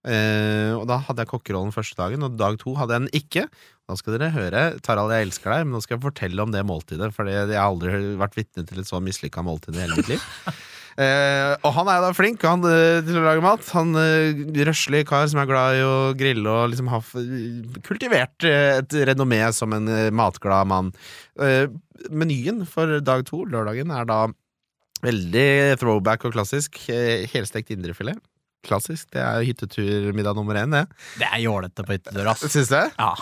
[0.05, 3.47] Eh, og da hadde jeg kokkerollen første dagen, og dag to hadde jeg den ikke.
[3.89, 6.63] Nå skal dere høre, Tarald, jeg elsker deg, men nå skal jeg fortelle om det
[6.67, 7.11] måltidet.
[7.15, 10.31] For jeg har aldri vært vitne til et så mislykka måltid i hele mitt liv.
[10.95, 13.65] Eh, og han er da flink han, eh, til å lage mat.
[13.75, 17.03] Han uh, Røslig kar som er glad i å grille og liksom har
[17.83, 20.93] kultivert et renommé som en matglad mann.
[21.35, 21.67] Eh,
[22.15, 24.21] menyen for dag to, lørdagen, er da
[25.03, 26.79] veldig throwback og klassisk.
[27.33, 28.23] Helstekt indrefilet.
[28.65, 29.07] Klassisk.
[29.13, 30.83] Det er hytteturmiddag nummer én, det.
[31.21, 32.43] Det er jålete på hyttetur, ass.
[32.51, 32.79] Syns du?
[32.97, 33.13] Ja.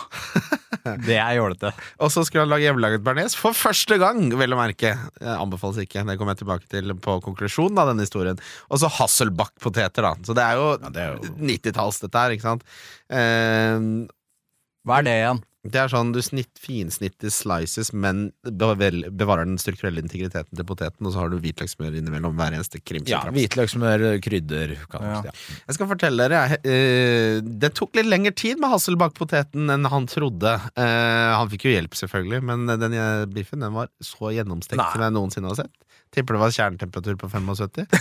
[1.06, 1.70] Det er jålete.
[2.04, 4.90] Og så skulle han lage hjemmelaget bearnés for første gang, vel å merke.
[5.22, 6.02] Anbefales ikke.
[6.04, 8.40] Det kommer jeg tilbake til på konklusjonen av denne historien.
[8.68, 10.12] Og så Hasselback-poteter, da.
[10.26, 12.66] Så det er jo, er jo- 90-talls, dette her, ikke sant.
[13.08, 13.88] Eh,
[14.84, 15.40] Hva er det igjen?
[15.64, 21.14] Det er sånn du snitt, finsnitter slices, men bevarer den strukturelle integriteten til poteten, og
[21.14, 25.22] så har du hvitløkssmør innimellom hver eneste Ja, hvitløksmør, Hvitløkssmør, krydder Ja.
[25.24, 25.32] ja.
[25.64, 30.52] Jeg skal fortelle dere eh, Det tok litt lengre tid med Hasselback-poteten enn han trodde.
[30.76, 32.98] Uh, han fikk jo hjelp, selvfølgelig, men den
[33.32, 34.90] biffen den var så gjennomstekt Nei.
[34.92, 35.72] som jeg noensinne har sett.
[36.14, 37.88] Tipper det var kjernetemperatur på 75.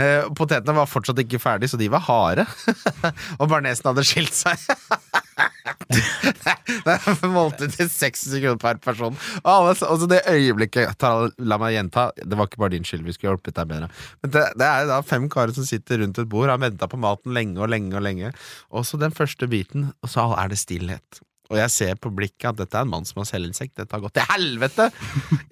[0.00, 2.46] Eh, Potetene var fortsatt ikke ferdig, så de var harde.
[3.40, 4.58] Og barnesen hadde skilt seg.
[5.64, 9.16] Er til 60 sekunder per person.
[9.48, 13.04] Og det øyeblikket ta, La meg gjenta, det var ikke bare din skyld.
[13.06, 13.90] Vi skulle hjulpet deg bedre.
[14.22, 17.00] Men det, det er da fem karer som sitter rundt et bord, har venta på
[17.00, 18.34] maten lenge og lenge og lenge.
[18.74, 21.24] Og så den første biten, og så er det stillhet.
[21.52, 23.76] Og jeg ser på blikket at dette er en mann som har selvinnsikt.
[23.76, 24.88] Dette har gått til helvete!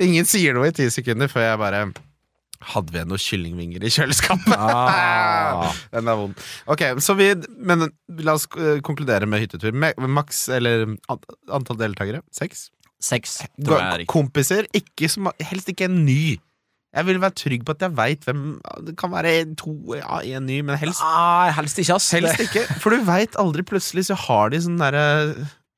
[0.05, 1.85] Ingen sier noe i ti sekunder før jeg bare
[2.73, 4.55] hadde vi noen kyllingvinger i kjøleskapet?
[4.57, 5.73] Ah.
[5.95, 6.47] Den er vond.
[6.71, 7.89] Ok, så vi Men
[8.23, 9.75] la oss eh, konkludere med hyttetur.
[9.75, 10.87] Maks, eller
[11.51, 12.23] antall deltakere?
[12.35, 12.71] Seks?
[13.03, 14.13] Seks, tror jeg er riktig.
[14.13, 14.69] Kompiser?
[14.79, 16.39] Ikke som, helst ikke en ny.
[16.93, 18.43] Jeg vil være trygg på at jeg veit hvem
[18.85, 22.11] Det kan være en, to, ja, en ny, men helst ah, helst ikke, ass.
[22.13, 23.65] Helst ikke, for du veit aldri.
[23.67, 25.07] Plutselig så har de sånn derre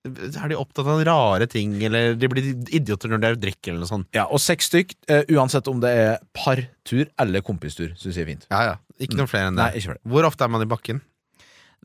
[0.05, 3.87] Er de opptatt av rare ting, eller de blir idioter når de er drikker, eller
[3.87, 4.09] noe sånt.
[4.13, 8.31] Ja, og seks stykk, uh, uansett om det er partur eller kompistur, syns jeg er
[8.35, 8.45] fint.
[8.53, 8.75] Ja, ja.
[9.01, 9.65] Ikke noe flere enn det.
[9.65, 10.03] Nei, ikke flere.
[10.13, 11.01] Hvor ofte er man i bakken?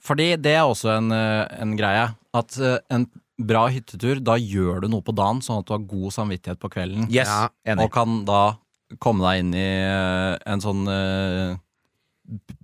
[0.03, 2.05] Fordi det er også en, eh, en greie.
[2.35, 3.07] At eh, en
[3.39, 6.71] bra hyttetur, da gjør du noe på dagen, sånn at du har god samvittighet på
[6.75, 7.07] kvelden.
[7.07, 7.87] Yes, Ja, enig.
[7.87, 8.43] Og kan da
[8.99, 9.67] komme deg inn i
[10.49, 10.83] en sånn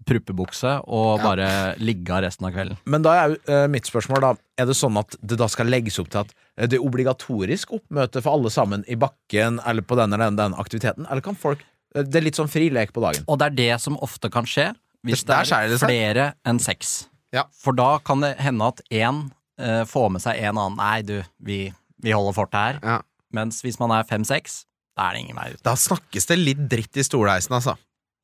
[0.06, 1.48] pruppebukse og bare
[1.82, 2.80] ligge av resten av kvelden.
[2.86, 5.68] Men da er jo eh, mitt spørsmål da Er det sånn at det da skal
[5.72, 9.86] legges opp til at eh, det er obligatorisk oppmøte for alle sammen i bakken eller
[9.86, 11.64] på den eller den, aktiviteten, eller kan folk
[11.96, 13.26] eh, Det er litt sånn frilek på dagen.
[13.28, 14.72] Og det er det som ofte kan skje
[15.06, 17.04] hvis det er det flere enn seks.
[17.36, 17.46] Ja.
[17.54, 19.28] For da kan det hende at én
[19.62, 20.80] eh, får med seg en annen.
[20.80, 21.60] Nei, du, vi,
[22.02, 22.80] vi holder fortet her.
[22.82, 23.02] Ja.
[23.36, 24.64] Mens hvis man er fem-seks,
[24.96, 25.62] da er det ingen vei ut.
[25.66, 27.76] Da snakkes det litt dritt i stolheisen, altså.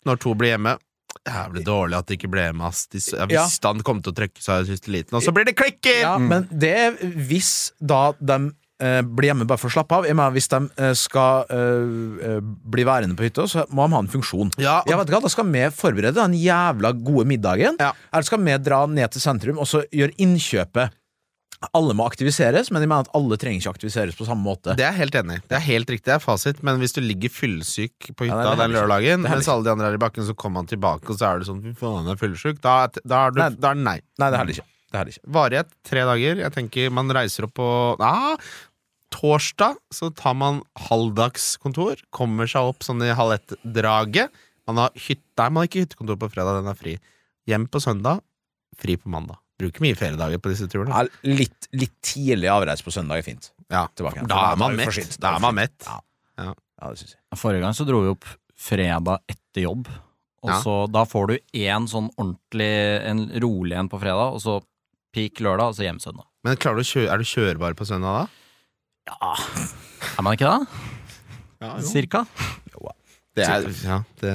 [0.08, 0.77] Når to blir hjemme.
[1.28, 2.88] Jævlig dårlig at det ikke ble med, ass.
[2.91, 3.45] Hvis Ja.
[3.67, 6.02] han kom til å trekke seg i siste liten, og så blir det klikker!
[6.02, 6.91] Ja, Men det er
[7.28, 10.06] hvis da de eh, blir hjemme bare for å slappe av.
[10.10, 13.93] Jeg mener, hvis de eh, skal eh, eh, bli værende på hytta, så må de
[13.93, 14.50] ha en funksjon.
[14.58, 17.78] Ja, og- vet du Da skal vi forberede den jævla gode middagen.
[17.80, 17.91] Ja.
[18.12, 20.89] Eller skal vi dra ned til sentrum og så gjøre innkjøpet.
[21.78, 24.74] Alle må aktiviseres, men jeg mener at alle trenger ikke aktiviseres på samme måte.
[24.80, 25.38] Det er helt enig.
[25.47, 26.63] Det er helt riktig, det er fasit.
[26.65, 30.00] Men hvis du ligger fyllesyk på hytta er den lørdagen, mens alle de andre er
[30.00, 32.21] i bakken, så kommer han tilbake, og så er du sånn fy faen, jeg er
[32.24, 33.50] fyllesyk, da, da, er du- Nei.
[33.62, 34.00] da er det nei.
[34.17, 34.67] Nei, det er heller ikke.
[34.91, 35.32] Det er heller ikke.
[35.38, 36.41] Varighet tre dager.
[36.47, 37.69] Jeg tenker man reiser opp på
[38.02, 38.38] ah,
[39.12, 42.00] Torsdag så tar man halvdagskontor.
[42.15, 44.32] Kommer seg opp sånn i halv ett-draget.
[44.69, 46.93] Man har hytte, nei, man har ikke hyttekontor på fredag, den er fri.
[47.50, 48.21] Hjem på søndag,
[48.80, 49.40] fri på mandag.
[49.62, 50.89] Bruker mye feriedager på disse turene.
[50.89, 51.06] Ja,
[51.38, 53.52] litt, litt tidlig avreise på søndag er fint.
[53.71, 53.86] Ja.
[53.95, 54.26] Tilbake.
[54.28, 55.17] Da er man mett.
[55.21, 55.76] Da er man mett.
[55.88, 56.00] Ja,
[56.41, 56.54] Ja.
[56.82, 57.39] ja det syns jeg.
[57.39, 58.26] Forrige gang så dro vi opp
[58.58, 59.88] fredag etter jobb.
[60.41, 60.60] Og Ja.
[60.63, 62.71] så Da får du én sånn ordentlig,
[63.06, 64.62] en rolig en på fredag, og så
[65.13, 66.26] peak lørdag, og så hjem søndag.
[66.43, 68.28] Men klarer du å kjøre, er du kjørbar på søndag da?
[69.08, 69.36] Ja
[70.17, 70.67] Er man ikke det?
[71.62, 72.26] Ja, Cirka?
[73.32, 74.32] Det, er, ja, det,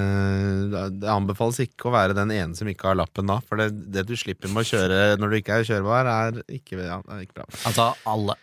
[1.03, 3.37] det anbefales ikke å være den ene som ikke har lappen da.
[3.45, 6.79] For det, det du slipper med å kjøre når du ikke er kjørbar, er ikke,
[6.81, 7.47] ja, er ikke bra.
[7.69, 8.39] Altså, alle,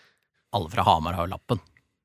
[0.53, 1.63] alle fra Hamar har jo lappen.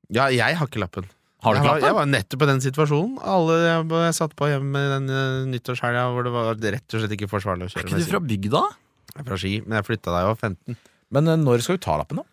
[0.09, 1.11] Ja, jeg har ikke lappen.
[1.45, 3.19] Har du jeg, var, jeg var nettopp i den situasjonen.
[3.37, 7.15] Alle jeg, jeg satt på hjemme den uh, nyttårshelga hvor det var rett og slett
[7.15, 8.65] ikke forsvarlig å Er ikke du fra bygda?
[9.13, 10.81] Jeg er fra Ski, men jeg flytta da jeg var 15.
[11.15, 12.27] Men uh, når skal du ta lappen, da?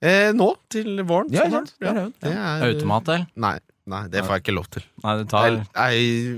[0.00, 1.32] Eh, nå, til våren.
[1.34, 1.66] Ja, sånn.
[1.82, 3.26] ja, ja, Det er det er- Automat, eller?
[3.44, 3.56] Nei,
[3.86, 4.84] nei, det får jeg ikke lov til.
[5.04, 5.90] Nei, du tar Nei,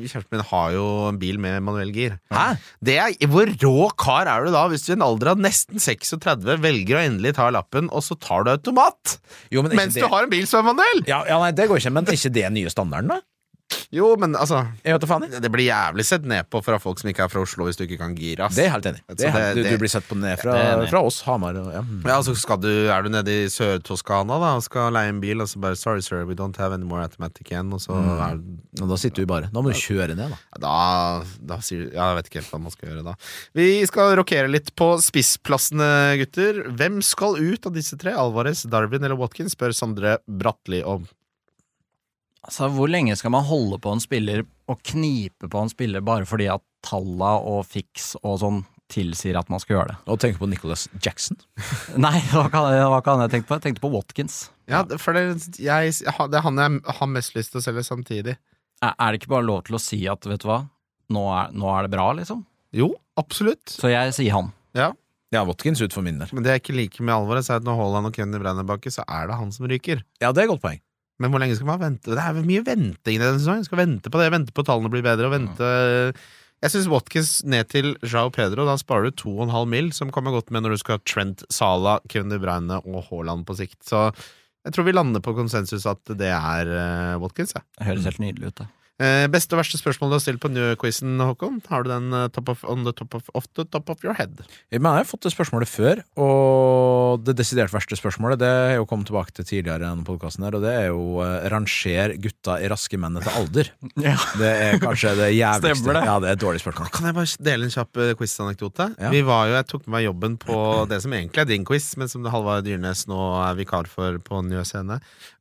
[0.07, 2.19] Kjæresten min har jo en bil med manuell gir.
[2.33, 2.45] Hæ?
[2.85, 5.83] Det er, hvor rå kar er du da, hvis du i en alder av nesten
[5.83, 9.19] 36 velger å endelig ta lappen, og så tar du automat?
[9.51, 11.05] Jo, men ikke Mens det- du har en bil som er manuell!
[11.09, 13.21] ja, ja, nei, det går ikke, men er ikke det nye standarden, da?
[13.93, 15.27] Jo, men altså Jeg vet faen.
[15.43, 17.85] Det blir jævlig sett ned på fra folk som ikke er fra Oslo, hvis du
[17.87, 18.47] ikke kan gire.
[18.47, 18.55] ass.
[18.57, 19.03] Det er jeg helt enig.
[19.17, 21.57] Det er helt- det- du, du blir sett på ned fra, Det fra oss, Hamar.
[21.57, 21.83] og- Ja.
[21.83, 22.03] Mm.
[22.07, 25.41] Ja, altså skal du, Er du nede i Sør-Toskana da og skal leie en bil,
[25.41, 28.41] og så bare 'sorry, sir, we don't have any more automatic igjen', og så er
[28.83, 30.37] Og da sitter du bare Da må du kjøre ned, da.
[30.59, 33.15] Da, da sier du Ja, jeg vet ikke helt hva man skal gjøre da.
[33.55, 36.63] Vi skal rokere litt på spissplassene, gutter.
[36.77, 38.13] Hvem skal ut av disse tre?
[38.13, 39.55] Alvarez, Darwin eller Watkins?
[39.55, 41.07] spør Sondre Bratli om.
[42.43, 46.27] Altså, Hvor lenge skal man holde på en spiller og knipe på en spiller bare
[46.27, 48.63] fordi at talla og fiks og sånn
[48.93, 49.99] tilsier at man skal gjøre det?
[50.11, 51.39] Og tenke på Nicholas Jackson.
[52.05, 53.59] Nei, hva kan jeg, hva kan jeg tenke på?
[53.61, 54.41] Jeg tenkte på Watkins.
[54.71, 55.23] Ja, for det,
[55.63, 58.37] jeg, det er han jeg har mest lyst til å selge samtidig.
[58.83, 60.65] Er er det ikke bare lov til å si at vet du hva,
[61.15, 62.43] nå er, nå er det bra, liksom?
[62.75, 62.91] Jo,
[63.21, 63.63] absolutt.
[63.71, 64.51] Så jeg sier han.
[64.75, 64.91] Ja,
[65.33, 66.29] Ja, Watkins ut for min del.
[66.37, 68.91] Men det jeg ikke liker med alvoret, er at når Haaland og Kenny Breiner bakke,
[68.93, 70.03] så er det han som ryker.
[70.21, 70.83] Ja, det er et godt poeng.
[71.23, 72.11] Men hvor lenge skal man vente?
[72.13, 73.67] Det er mye venting i denne sesongen.
[73.69, 75.71] Skal vente på det, vente på tallene blir bedre, og vente
[76.63, 80.53] Jeg syns Watkins ned til Jao Pedro, da sparer du 2,5 mil, som kommer godt
[80.55, 83.81] med når du skal ha Trent, Sala, Kevin De Bruyne og Haaland på sikt.
[83.87, 84.05] Så
[84.63, 87.65] jeg tror vi lander på konsensus at det er eh, Watkins, ja.
[87.79, 88.69] Det høres helt nydelig ut, det.
[89.03, 91.59] Eh, beste og verste spørsmål du har stilt på New-quizen, Håkon?
[91.67, 94.15] Har du den eh, top of, on the top of, off the top of your
[94.15, 94.45] head?
[94.71, 98.87] Men jeg har fått det spørsmålet før, og det desidert verste spørsmålet Det er jo
[98.89, 102.71] kommet tilbake til tidligere i denne podkasten, og det er jo eh, ranger gutta i
[102.71, 103.73] raske menn etter alder.
[104.03, 104.15] Ja.
[104.39, 105.77] Det er kanskje det jævligste.
[105.77, 106.03] Stemmer det.
[106.09, 106.89] Ja, det er et dårlig spørsmål.
[106.95, 108.87] Kan jeg bare dele en kjapp eh, quiz-anekdote?
[108.99, 109.11] Ja.
[109.13, 110.57] Vi var jo, Jeg tok med meg jobben på
[110.91, 114.41] det som egentlig er din quiz, men som Halvard Dyrnes nå er vikar for på
[114.47, 114.99] Njø scene.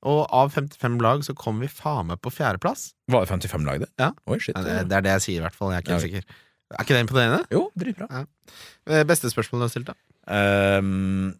[0.07, 2.91] Og av 55 lag så kom vi faen meg på fjerdeplass.
[3.11, 3.89] Var det 55 lag, det?
[3.99, 4.11] Ja.
[4.27, 4.55] Oi, shit.
[4.55, 5.71] Ja, Det det er det jeg sier, i hvert fall.
[5.75, 6.39] Jeg er ikke helt sikker.
[6.71, 7.43] Er ikke det imponerende?
[7.51, 8.07] Jo, dritbra.
[8.15, 9.03] Ja.
[9.03, 9.95] Beste spørsmål du har stilt, da?
[10.79, 11.33] Um,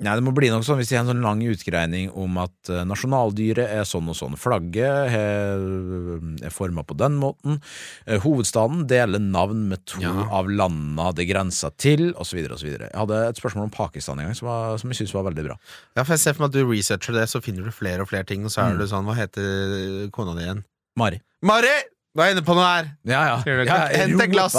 [0.00, 2.70] nei, det må bli noe sånn hvis de har en sånn lang utgreining om at
[2.70, 4.36] eh, nasjonaldyret er sånn og sånn.
[4.38, 7.58] Flagget er forma på den måten.
[8.06, 10.28] Eh, hovedstaden deler navn med to Ja.
[10.30, 12.38] av landene det grenser til, osv.
[12.54, 12.70] osv.
[12.78, 15.44] Jeg hadde et spørsmål om Pakistan en gang som, var, som jeg syntes var veldig
[15.50, 15.58] bra.
[15.96, 18.08] Ja, for jeg ser for meg at du researcher det, så finner du flere og
[18.08, 18.78] flere ting, og så er Mm.
[18.78, 20.64] det sånn Hva heter kona di igjen?
[20.98, 21.20] Mari.
[21.46, 21.74] Mari!
[22.10, 22.88] Du er inne på noe her!
[23.06, 23.60] Ja, ja.
[23.68, 23.76] Ja?
[23.94, 24.56] Hent et glass.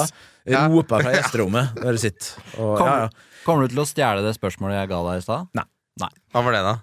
[0.47, 2.31] Ropa fra gjesterommet der du sitter.
[2.57, 2.87] Og, Kom.
[2.87, 3.27] ja, ja.
[3.45, 5.51] Kommer du til å stjele det spørsmålet jeg ga deg i stad?
[6.31, 6.73] Hva var det, da?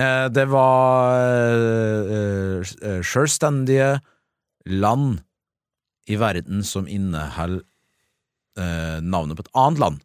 [0.00, 2.70] Eh, Det var eh,
[3.04, 3.90] sjølstendige selvstendige
[4.80, 5.20] land
[6.10, 7.62] i verden som inneholder
[8.58, 10.00] eh, navnet på et annet land.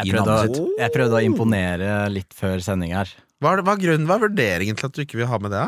[0.00, 3.10] Jeg prøvde, å, jeg prøvde å imponere litt før sending her.
[3.42, 5.38] Hva er, det, hva er grunnen, hva er vurderingen til at du ikke vil ha
[5.42, 5.66] med det?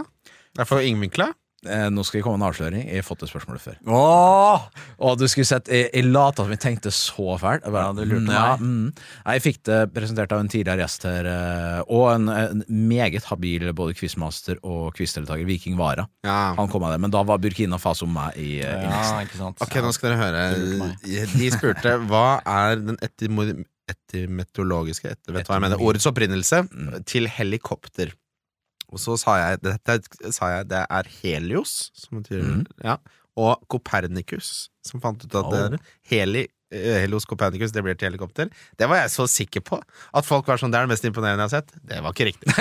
[0.54, 1.28] Det er for innvinkla?
[1.64, 2.82] Eh, nå skal jeg komme med en avsløring.
[2.88, 3.76] Jeg har fått det spørsmålet før.
[3.88, 4.64] Åh!
[5.08, 7.64] Og du skulle sett, Jeg, jeg lata som jeg tenkte så fælt.
[7.64, 8.86] Jeg bare, Ja, du lurte mm, ja, mm.
[9.24, 13.24] Nei, Jeg fikk det presentert av en tidligere gjest her, eh, og en, en meget
[13.30, 16.06] habil både quizmaster og quizdeltaker, Viking Vara.
[16.26, 16.54] Ja.
[16.58, 19.40] Han kom med det, men da var Burkina Faso med i, eh, i Ja, ikke
[19.40, 19.62] sant.
[19.64, 20.44] Ok, nå skal dere høre.
[20.80, 20.98] Meg.
[21.34, 26.62] De spurte hva er den etimo- etimetologiske etter, vet hva jeg mener, ordets opprinnelse
[27.10, 28.14] til helikopter.
[28.94, 29.92] Og så sa jeg dette
[30.34, 32.64] sa jeg det er Helios, som betyr mm.
[32.86, 32.94] ja,
[33.34, 35.74] og Kopernikus, som fant ut at det Oh.
[35.74, 38.46] er Heli, eh, Helios Copernicus, det blir til helikopter.
[38.78, 39.82] Det var jeg så sikker på.
[40.14, 41.70] At folk var sånn Det er det mest imponerende jeg har sett.
[41.82, 42.48] Det var ikke riktig.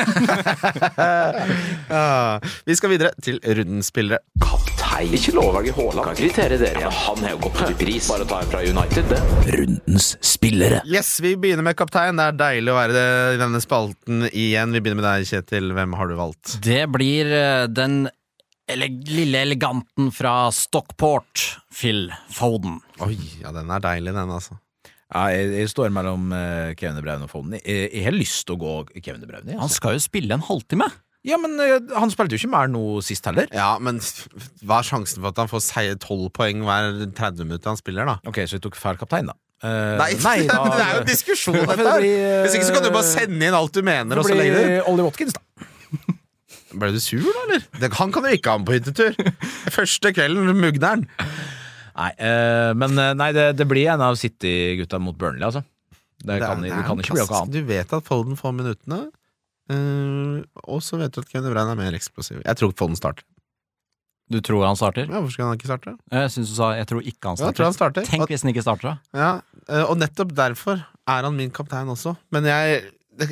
[1.94, 2.40] ja.
[2.66, 4.20] Vi skal videre til rundens spillere.
[4.94, 5.14] Kaptein.
[5.18, 6.06] Ikke lov å velge Haaland.
[6.06, 6.82] Kan kritere dere.
[6.86, 8.08] Ja, han har jo gått til pris.
[8.12, 9.20] Bare ta en fra United, det.
[9.56, 10.82] Rundens spillere.
[10.90, 12.20] Yes, vi begynner med kaptein.
[12.20, 14.74] Det er deilig å være i denne spalten igjen.
[14.76, 15.72] Vi begynner med deg, Kjetil.
[15.74, 16.58] Hvem har du valgt?
[16.66, 18.04] Det blir eh, den
[18.70, 21.42] ele lille eleganten fra Stockport,
[21.74, 22.78] Phil Foden.
[23.04, 24.60] Oi, ja, den er deilig, den, altså.
[25.14, 27.58] Ja, jeg, jeg står mellom uh, Kevin De Braune og Foden.
[27.60, 29.58] Jeg, jeg har lyst til å gå Kevin De Bruyne.
[29.58, 29.82] Han Altså.
[29.82, 30.88] skal jo spille en halvtime.
[31.24, 33.48] Ja, men eh, han spilte jo ikke mer nå sist heller.
[33.56, 34.02] Ja, men
[34.68, 38.10] hva er sjansen for at han får sei- 12 poeng hver 30 minutter han spiller,
[38.10, 38.18] da?
[38.28, 39.38] Ok, så vi tok feil kaptein, da.
[39.64, 42.08] Uh, Nei, da- det er jo en diskusjon, dette her!
[42.44, 44.60] Hvis ikke så kan du bare sende inn alt du mener, og Det så legger
[44.60, 45.70] du Ollie Watkins, da.
[46.84, 47.66] Ble du sur, da, eller?
[47.80, 49.16] Det, han kan jo ikke ha med på hyttetur!
[49.78, 51.08] Første kvelden, mugneren.
[51.94, 55.64] Nei, uh, men nei, det, det blir en av City-gutta mot Burnley, altså.
[56.24, 57.56] Det, det, kan, det, er kan ikke bli noe annet.
[57.56, 59.06] Du vet at Folden får minuttene,
[59.70, 62.42] eh, og så vet du at Kevin De Bruyne er mer eksplosiv.
[62.44, 63.24] Jeg tror Foden starter.
[64.32, 65.06] Du tror han starter?
[65.12, 65.92] Ja, Hvorfor skal han ikke starte?
[66.10, 67.68] Jeg synes du sa jeg tror ikke han Ja, jeg tror starter.
[67.68, 68.08] han starter.
[68.10, 69.20] Tenk hvis han ikke starter, da.
[69.20, 69.32] Ja,
[69.68, 72.16] eh, og nettopp derfor er han min kaptein også.
[72.32, 72.84] Men jeg
[73.14, 73.28] det,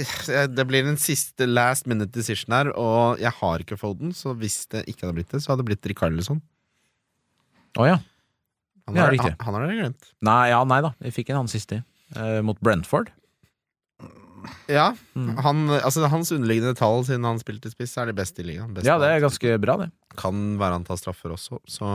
[0.53, 4.67] det blir en siste last minute decision her, og jeg har ikke Foden, så hvis
[4.69, 6.37] det ikke hadde blitt det, så hadde det blitt Rikarlison.
[7.79, 7.95] Å ja.
[8.85, 9.31] Han, Ja, riktig.
[9.31, 10.11] han, han har dere glemt.
[10.21, 10.91] Nei, ja, nei da.
[11.01, 11.79] Vi fikk en annen siste.
[12.13, 13.09] Eh, mot Brentford.
[14.71, 15.35] Ja, Mm.
[15.43, 18.73] han, altså Hans underliggende tall siden han spilte spiss, er det beste i ligaen.
[18.73, 19.89] Best Ja, det er ganske bra, det.
[20.17, 21.59] Kan være han tar straffer også.
[21.67, 21.89] Så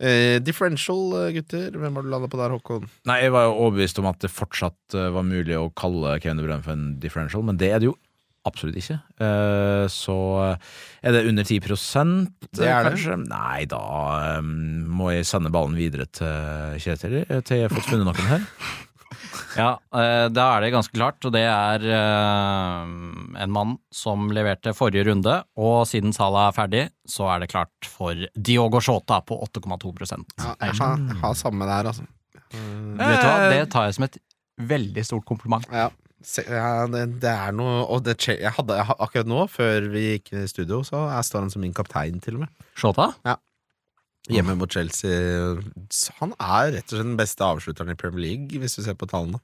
[0.00, 1.70] eh, Differential, eh, gutter.
[1.76, 2.88] Hvem har du landa på der, Håkon?
[3.08, 6.40] Nei, jeg var jo overbevist om at det fortsatt eh, var mulig å kalle Kevin
[6.40, 7.96] De Bruyne for en differential, men det er det jo
[8.48, 8.96] absolutt ikke.
[9.22, 10.16] Eh, så
[11.04, 12.92] er det under 10 Det er det.
[12.96, 13.18] kanskje?
[13.28, 13.82] Nei, da
[14.42, 18.48] må jeg sende ballen videre til Kjetil, til jeg har fått funnet noen her.
[19.58, 22.92] Ja, eh, da er det ganske klart, og det er eh,
[23.44, 27.88] en mann som leverte forrige runde, og siden Salah er ferdig, så er det klart
[27.88, 32.08] for Diogo Shota på 8,2% Ja, jeg har, har samme der, altså.
[32.52, 34.18] Vet du hva, det tar jeg som et
[34.62, 35.68] veldig stort kompliment.
[35.72, 35.88] Ja,
[36.46, 40.34] ja det, det er noe Og det, jeg hadde, jeg, akkurat nå, før vi gikk
[40.34, 42.68] inn i studio, så jeg står han som min kaptein, til og med.
[42.78, 43.12] Shota?
[44.30, 45.10] Hjemme mot Chelsea.
[46.20, 49.08] Han er rett og slett den beste avslutteren i Premier League, hvis du ser på
[49.10, 49.40] tallene.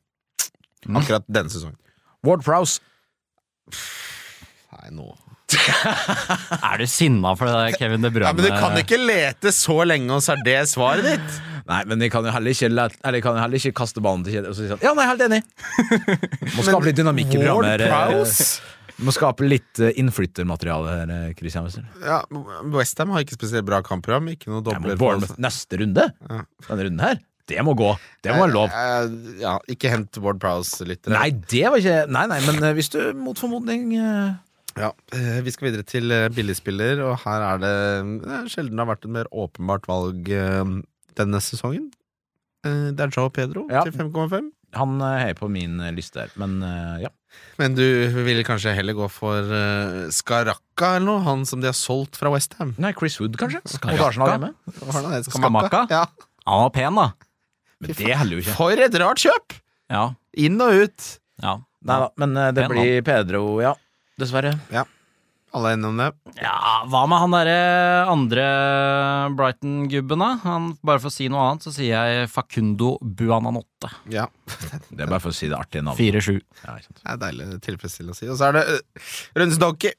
[0.87, 1.79] Akkurat denne sesongen.
[2.27, 2.79] Ward Prowse.
[4.79, 5.11] Nei, nå
[6.69, 8.29] Er du sinna for det der Kevin De Bruyne?
[8.29, 11.39] Ja, Men du kan ikke lete så lenge, og så er det svaret ditt!
[11.69, 14.39] Nei, men de kan jo heller ikke, eller kan jo heller ikke kaste ballen til
[14.39, 15.43] Kjetil og si sånn Ja, nei, helt enig!
[16.57, 17.85] Må skape litt dynamikk i programmet.
[17.93, 19.07] Ward eh, Prowse?
[19.07, 21.87] Må skape litt eh, innflyttermateriale her, eh, Christian Wester.
[22.03, 22.21] Ja,
[22.75, 24.29] Westham har ikke spesielt bra kampprogram.
[24.35, 24.95] Ikke noe dobler.
[24.97, 26.09] Ja, Bournemouth neste runde.
[26.29, 26.43] Ja.
[26.69, 27.21] Denne runden her.
[27.49, 27.95] Det må gå.
[28.23, 28.69] Det må være lov.
[28.75, 31.15] Eh, Ja, ikke hent Ward Prowse-lyttere.
[31.15, 34.35] Nei, det var ikke Nei, nei, men eh, hvis du mot formodning uh...
[34.79, 37.73] Ja, eh, Vi skal videre til eh, billigspiller, og her er det
[38.03, 40.75] eh, sjelden det har vært et mer åpenbart valg eh,
[41.19, 41.89] denne sesongen.
[42.67, 43.81] Eh, Det er Joe Pedro Ja.
[43.89, 44.53] til 5,5.
[44.77, 47.13] Han heier er på min eh, liste her, men eh, ja.
[47.61, 47.85] Men du
[48.25, 51.23] vil kanskje heller gå for uh, Skaraka eller noe?
[51.27, 52.73] Han som de har solgt fra Westham.
[52.81, 53.61] Nei, Chris Wood, kanskje?
[53.69, 54.53] Skaraka?
[55.29, 55.85] Skamaka?
[55.93, 56.05] Ja.
[56.49, 57.11] Han var pen, da.
[57.79, 58.57] Men det heller jo ikke.
[58.59, 59.59] For et rart kjøp!
[59.93, 60.05] Ja.
[60.41, 61.11] Inn og ut.
[61.45, 61.59] ja.
[61.89, 63.75] Nei da, men eh, det Pen blir Pedro, ja.
[64.19, 64.57] Dessverre.
[65.57, 66.07] Alle er enige om det.
[66.43, 66.57] Ja,
[66.93, 67.61] hva med han derre
[68.13, 68.43] andre
[69.39, 70.29] Brighton-gubben, da?
[70.45, 73.89] Han, bare for å si noe annet, så sier jeg Facundo Buananotte.
[74.13, 74.27] Ja,
[74.93, 76.21] Det er bare for å si det artige navnet.
[76.21, 76.37] 4-7.
[76.67, 77.01] Ja, ikke sant.
[77.01, 78.29] det er deilig tilfredsstillende å si.
[78.29, 79.09] Og så er det uh,
[79.41, 79.95] Rønnes Donkey.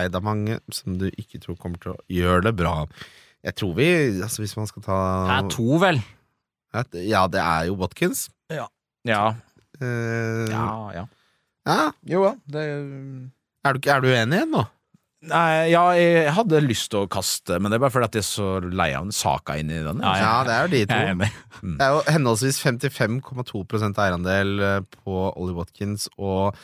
[0.00, 2.72] Eid av mange som du ikke tror kommer til å gjøre det bra.
[3.44, 3.88] Jeg tror vi
[4.22, 5.98] Altså, hvis man skal ta Det er to, vel?
[7.04, 8.30] Ja, det er jo Watkins.
[8.48, 8.64] Ja.
[9.76, 10.64] Eh, Ja,
[10.96, 11.04] ja.
[11.68, 11.78] ja.
[12.08, 12.32] Jo da.
[12.54, 12.64] Det
[13.62, 14.64] Er, du, er du uenig igjen nå?
[15.30, 18.24] Nei, ja, jeg hadde lyst til å kaste, men det er bare fordi at jeg
[18.24, 20.00] er så lei av den saka inni den.
[20.02, 20.96] Ja, Ja, det er jo de to.
[20.98, 21.36] Er.
[21.62, 23.60] Det er jo henholdsvis 55,2
[24.02, 26.56] eierandel eh, på Ollie Watkins og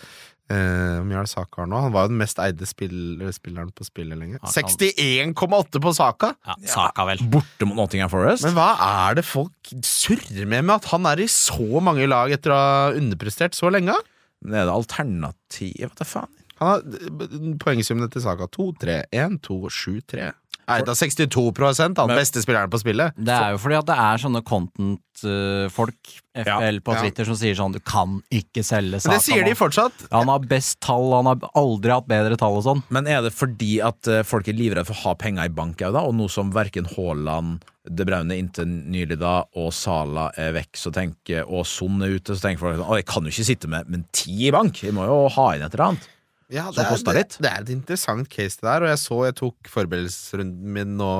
[0.50, 1.84] eh, Hvor mye er det Saka har nå?
[1.84, 4.42] Han var jo den mest eide spill, spilleren på spillet lenge.
[4.42, 6.32] 61,8 på Saka!
[6.42, 7.22] Ja, Saka, vel.
[7.30, 8.42] Borte mot Nottingham Forest.
[8.48, 12.34] Men hva er det folk surrer med med at han er i så mange lag
[12.34, 13.94] etter å ha underprestert så lenge?
[14.42, 15.94] Det er det alternativ?
[15.94, 16.34] Hva faen.
[16.58, 20.28] Han har Poengsummene til Saka 2, 3, 1, 2, 7, 3
[20.68, 23.14] Nei, da 62 han Men- beste spilleren på spillet.
[23.16, 27.00] Det er jo fordi at det er sånne content-folk, FL på ja.
[27.00, 30.04] Twitter, som sier sånn Du kan ikke selge Men Saka det sier de fortsatt.
[30.12, 32.82] Han har best tall, han har aldri hatt bedre tall og sånn.
[32.90, 35.80] Men er det fordi at eh, folk er livredde for å ha penger i bank
[35.80, 36.04] òg, da?
[36.04, 40.92] Og nå som verken Haaland, De Braune inntil nylig da, og Sala er vekk, så
[40.92, 43.72] tenker, og Son er ute, så tenker folk sånn Å, jeg kan jo ikke sitte
[43.72, 46.08] med, med ti i bank, jeg må jo ha inn et eller annet.
[46.48, 47.34] Ja, det, er, koster det, litt.
[47.44, 51.10] det er et interessant case det der, og jeg så jeg tok forberedelsesrunden min nå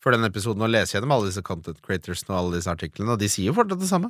[0.00, 3.20] for denne episoden og lese gjennom alle disse content creatorsene og alle disse artiklene, og
[3.20, 4.08] de sier jo fortsatt det samme.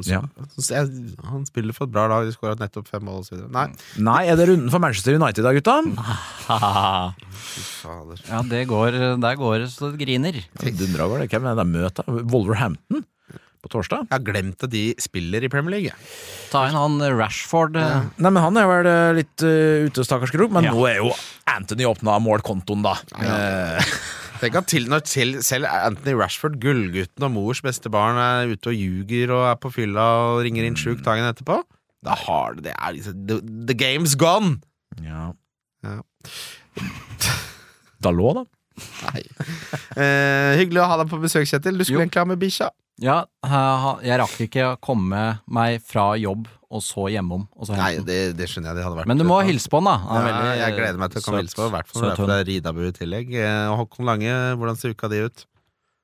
[0.00, 0.20] Så, Ja.
[0.54, 0.86] så jeg,
[1.26, 3.40] han spiller for et bra lag, de skåra nettopp fem mål osv.
[3.52, 3.64] Nei,
[3.98, 5.74] Nei, er det runden for Manchester United da, gutta?
[8.30, 10.38] ja, det går Der går det så det griner.
[10.78, 11.28] Dundra går det.
[11.34, 12.08] Hvem er det de møter?
[12.32, 13.02] Wolverhampton
[13.62, 14.06] på torsdag?
[14.08, 15.92] Jeg har glemt at de spiller i Premier League.
[16.52, 17.76] Ta inn han Rashford.
[17.80, 18.02] Ja.
[18.16, 20.72] Nei, men han er vel eh, litt uh, ute, stakkars krok, men Ja.
[20.76, 21.10] nå er jo
[21.50, 22.96] Anthony åpna målkontoen, da.
[23.20, 23.92] Eh,
[24.40, 28.72] Tenk at til når til, selv Anthony Rashford, gullgutten og mors beste barn, er ute
[28.72, 31.58] og ljuger og er på fylla og ringer inn sjuk dagen etterpå.
[32.00, 33.36] Da har det det er liksom the,
[33.68, 34.62] the game's gone!
[35.04, 35.28] ja.
[35.84, 35.98] Ja.
[38.00, 38.44] Dalot, da?
[39.10, 39.22] Nei.
[40.00, 41.76] Eh, hyggelig å ha deg på besøk, Kjetil.
[41.76, 42.04] Du skulle Jo.
[42.06, 42.70] egentlig ha med bikkja.
[43.00, 43.18] Ja,
[44.04, 47.46] jeg rakk ikke å komme meg fra jobb og så hjemom.
[47.58, 48.78] Og så Nei, det, det skjønner jeg.
[48.78, 49.94] Det hadde vært Men du må hilse på han, da.
[50.06, 51.66] Han Ja, veldig, jeg gleder meg til å komme og hilse på.
[51.66, 53.32] I hvert fall når det er fra Ridabu i tillegg.
[53.40, 55.46] Eh, og Håkon Lange, hvordan ser uka di ut?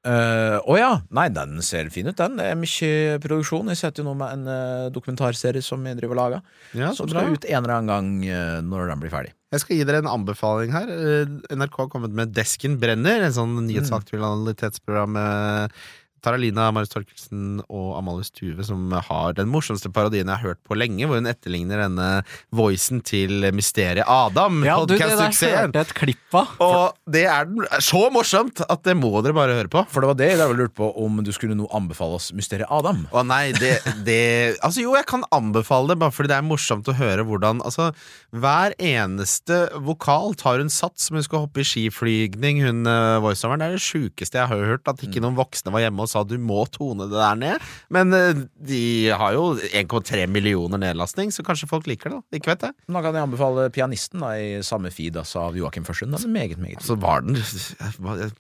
[0.07, 0.91] Eh, Å ja!
[1.19, 2.39] Nei, den ser fin ut, den.
[2.39, 3.71] Det er mye produksjon.
[3.73, 6.45] Jeg sitter jo nå med en uh, dokumentarserie som jeg driver og lager,
[6.79, 7.25] Ja, som bra.
[7.25, 9.35] skal ut en eller annen gang uh, når den blir ferdig.
[9.55, 10.91] Jeg skal gi dere en anbefaling her.
[10.91, 15.77] Eh, NRK har kommet med Desken brenner, en sånn nyhetsaktualitetsprogram med
[16.25, 20.79] Taralina, Marius Torkelsen og Amalie Stuve, som har den morsomste parodien jeg har hørt på
[20.79, 22.09] lenge, hvor hun etterligner denne
[22.55, 24.63] voicen til Mysteriet Adam.
[24.67, 26.55] Ja, du, det der hørte et klipp av.
[26.63, 27.49] Og det er
[27.85, 29.85] så morsomt at det må dere bare høre på.
[29.93, 33.05] For det var det jeg lurte på, om du skulle nå anbefale oss Mysteriet Adam.
[33.13, 34.23] Å nei, det, det
[34.65, 37.91] Altså jo, jeg kan anbefale det, bare fordi det er morsomt å høre hvordan Altså,
[38.37, 43.63] hver eneste vokal tar hun sats som hun skal hoppe i skiflygning, hun uh, voiceoveren.
[43.63, 46.23] Det er det sjukeste jeg har hørt, at ikke noen voksne var hjemme og sa
[46.27, 47.67] du må tone det der ned.
[47.93, 48.83] Men eh, de
[49.17, 52.21] har jo 1,3 millioner nedlastning, så kanskje folk liker det.
[52.21, 52.39] da.
[52.41, 52.77] Ikke vet jeg.
[52.89, 56.15] Da kan jeg anbefale Pianisten da, i samme feed altså, av Joakim Førsund.
[56.17, 57.37] Altså, meget, meget Så var den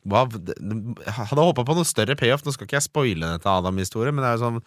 [0.06, 2.44] hva, hadde håpa på noe større payoff.
[2.46, 4.66] Nå skal ikke jeg spoile dette Adam-historien, men det er jo sånn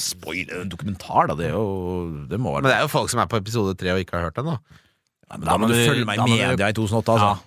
[0.00, 1.34] Spoil en dokumentar, da.
[1.36, 3.92] Det, er jo, det må Men det er jo folk som er på episode tre
[3.92, 4.84] og ikke har hørt den, da.
[5.26, 7.28] Nei, men Da må du følge meg da i media i 2008, altså.
[7.28, 7.45] Ja,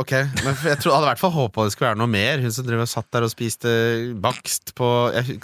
[0.00, 2.40] ok, men jeg tror, hadde i hvert fall håpa det skulle være noe mer.
[2.42, 3.70] Hun som driver og satt der og spiste
[4.22, 4.88] bakst på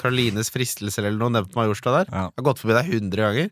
[0.00, 2.10] Karolines fristelser eller noe nede på Majorstua der.
[2.10, 2.24] Ja.
[2.32, 3.50] Jeg har gått forbi deg hundre ganger.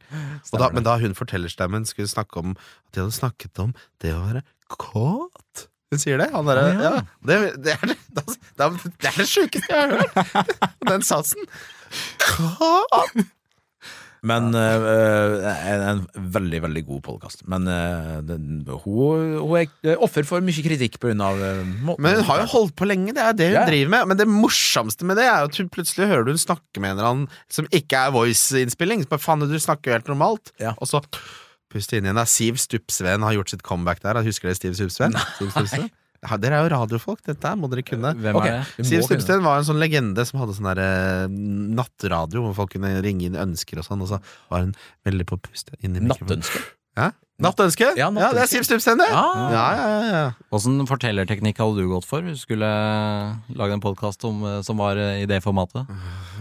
[0.51, 4.15] Og da, men da hun fortellerstemmen skulle snakke om at de hadde snakket om det
[4.17, 4.43] å være
[4.75, 5.67] kåt.
[5.91, 6.31] Hun sier det.
[6.35, 6.95] Han derre ja.
[7.27, 8.27] det, det, er det, det,
[8.59, 10.71] det er det sjukeste jeg har hørt!
[10.91, 11.47] Den satsen.
[12.27, 13.23] Kåt!
[14.27, 17.45] Men eh, eh, en, en veldig, veldig god podkast.
[17.49, 22.29] Men uh, den, hun, hun er offer for mye kritikk av eh, måten Men hun
[22.29, 23.69] har jo holdt på lenge, det er det hun yeah.
[23.71, 24.11] driver med.
[24.11, 26.99] Men det morsomste med det er at hun plutselig hører du hun snakke med en
[26.99, 29.07] eller annen som ikke er voice-innspilling.
[29.09, 30.53] Bare, Faen, du snakker jo helt normalt.
[30.61, 30.77] Ja.
[30.79, 31.03] Og så
[31.71, 32.19] Pust inn igjen.
[32.27, 34.19] Siv Stupsveen har gjort sitt comeback der.
[34.27, 35.15] Husker dere Stiv Stupsveen?
[35.37, 35.87] Stiv Stupsveen?
[36.21, 38.13] Ja, dere er jo radiofolk, dette må dere kunne.
[38.21, 38.59] Hvem okay.
[38.59, 38.85] er det?
[38.89, 39.39] Siv kunne.
[39.47, 41.39] Var en sånn legende som hadde sånn der eh,
[41.79, 44.21] nattradio, hvor folk kunne ringe inn ønsker og sånn, og så
[44.53, 44.75] var hun
[45.09, 46.41] veldig på pustet puste inn i mikrofonen.
[46.41, 46.63] Nattønske.
[46.99, 47.11] Ja?
[47.41, 47.89] Nattønske?
[47.97, 49.09] Ja, Ja, det er Siv Stupsveen, det!
[49.09, 49.25] Ja.
[49.55, 50.25] Ja, ja, ja, ja.
[50.53, 52.21] Åssen fortellerteknikk hadde du gått for?
[52.21, 52.69] Du skulle
[53.57, 55.89] lage en podkast som var eh, i det formatet?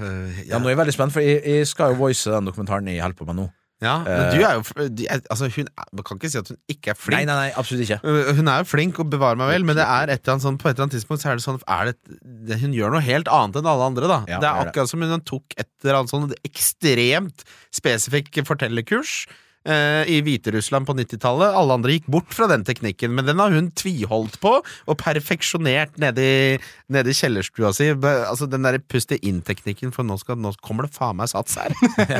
[0.03, 2.91] Eh, Ja, nå er jeg veldig spent, for jeg, jeg skal jo voice den dokumentaren
[2.91, 3.47] jeg holder på med nå.
[3.79, 4.63] Ja, men du er jo
[5.07, 7.15] er, Altså, hun er, Man kan ikke si at hun ikke er flink.
[7.15, 7.99] nei, nei, absolutt ikke.
[8.03, 10.43] Uh, Hun er jo flink, og bevarer meg vel, men det er et eller annet
[10.43, 13.03] sånn, på et eller annet tidspunkt så er det sånn er det, Hun gjør noe
[13.05, 14.19] helt annet enn alle andre, da.
[14.27, 17.45] Ja, det er akkurat som hun tok et eller annet sånn ekstremt
[17.79, 19.21] spesifikk fortellerkurs.
[19.69, 21.55] Eh, I Hviterussland på 90-tallet.
[21.55, 25.99] Alle andre gikk bort fra den teknikken, men den har hun tviholdt på og perfeksjonert
[26.01, 26.59] nede i,
[26.89, 27.91] kjellerstua si.
[27.93, 31.57] Altså Den derre pust det inn-teknikken, for nå, skal, nå kommer det faen meg sats
[31.59, 31.73] her.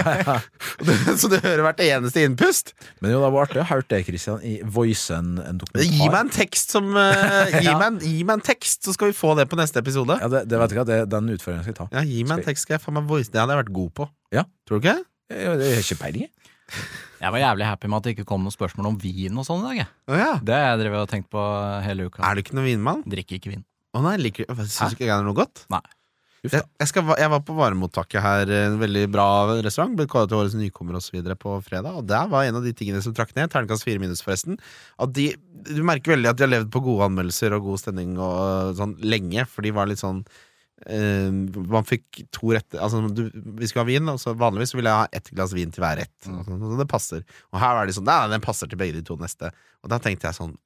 [1.20, 2.74] så du hører hvert eneste innpust.
[3.04, 5.90] Men jo, det var artig å høre det, Christian, i voice en, en dokumentar.
[5.90, 9.12] Gi meg en tekst som eh, gi, meg en, gi meg en tekst, så skal
[9.12, 10.20] vi få det på neste episode.
[10.22, 11.90] Ja, det, det vet jeg det, Den utfordringen skal jeg ta.
[11.96, 13.94] Ja, gi meg en tekst, skal jeg faen meg voice Det hadde jeg vært god
[14.02, 14.10] på.
[14.36, 14.48] Ja.
[14.70, 14.98] Tror du ikke?
[15.30, 16.28] Jeg har ikke peiling.
[16.30, 17.06] jeg.
[17.20, 19.64] Jeg var jævlig happy med at det ikke kom noen spørsmål om vin og sånn
[19.64, 19.78] i dag.
[19.82, 19.90] jeg.
[20.08, 20.34] Å ja.
[20.40, 21.46] Det har jeg drevet og tenkt på
[21.86, 22.24] hele uka.
[22.24, 23.06] Er du ikke noen vinmann?
[23.08, 23.64] Drikker ikke vin.
[23.98, 25.66] Å nei, liker Syns du ikke det er noe godt?
[25.74, 25.82] Nei.
[26.40, 26.70] Uff Jeg, da.
[26.80, 29.26] jeg, skal, jeg var på varemottaket her, en veldig bra
[29.60, 29.98] restaurant.
[30.00, 31.98] Ble kåret til årets nykommer videre på fredag.
[32.00, 33.52] Og der var en av de tingene som trakk ned.
[33.52, 34.56] Terningkast fire minus, forresten.
[35.04, 35.34] At de,
[35.68, 38.96] du merker veldig at de har levd på gode anmeldelser og god stemning og sånn
[39.04, 40.24] lenge, for de var litt sånn
[40.86, 41.28] eh,
[41.74, 43.26] man fikk to retter altså, du,
[43.60, 46.00] Vi skulle ha vin, og så vanligvis ville jeg ha ett glass vin til hver
[46.02, 46.16] rett.
[46.26, 46.40] Mm.
[46.46, 47.28] Så, så det passer.
[47.54, 49.52] Og her var de sånn Nei, den passer til begge de to neste.
[49.84, 50.58] Og da tenkte jeg sånn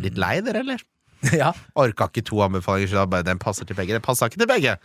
[0.00, 0.80] Litt lei dere, eller?
[1.42, 1.50] ja.
[1.76, 3.92] Orka ikke to anbefalinger, så bare den passer til begge.
[3.92, 4.78] Den passa ikke til begge.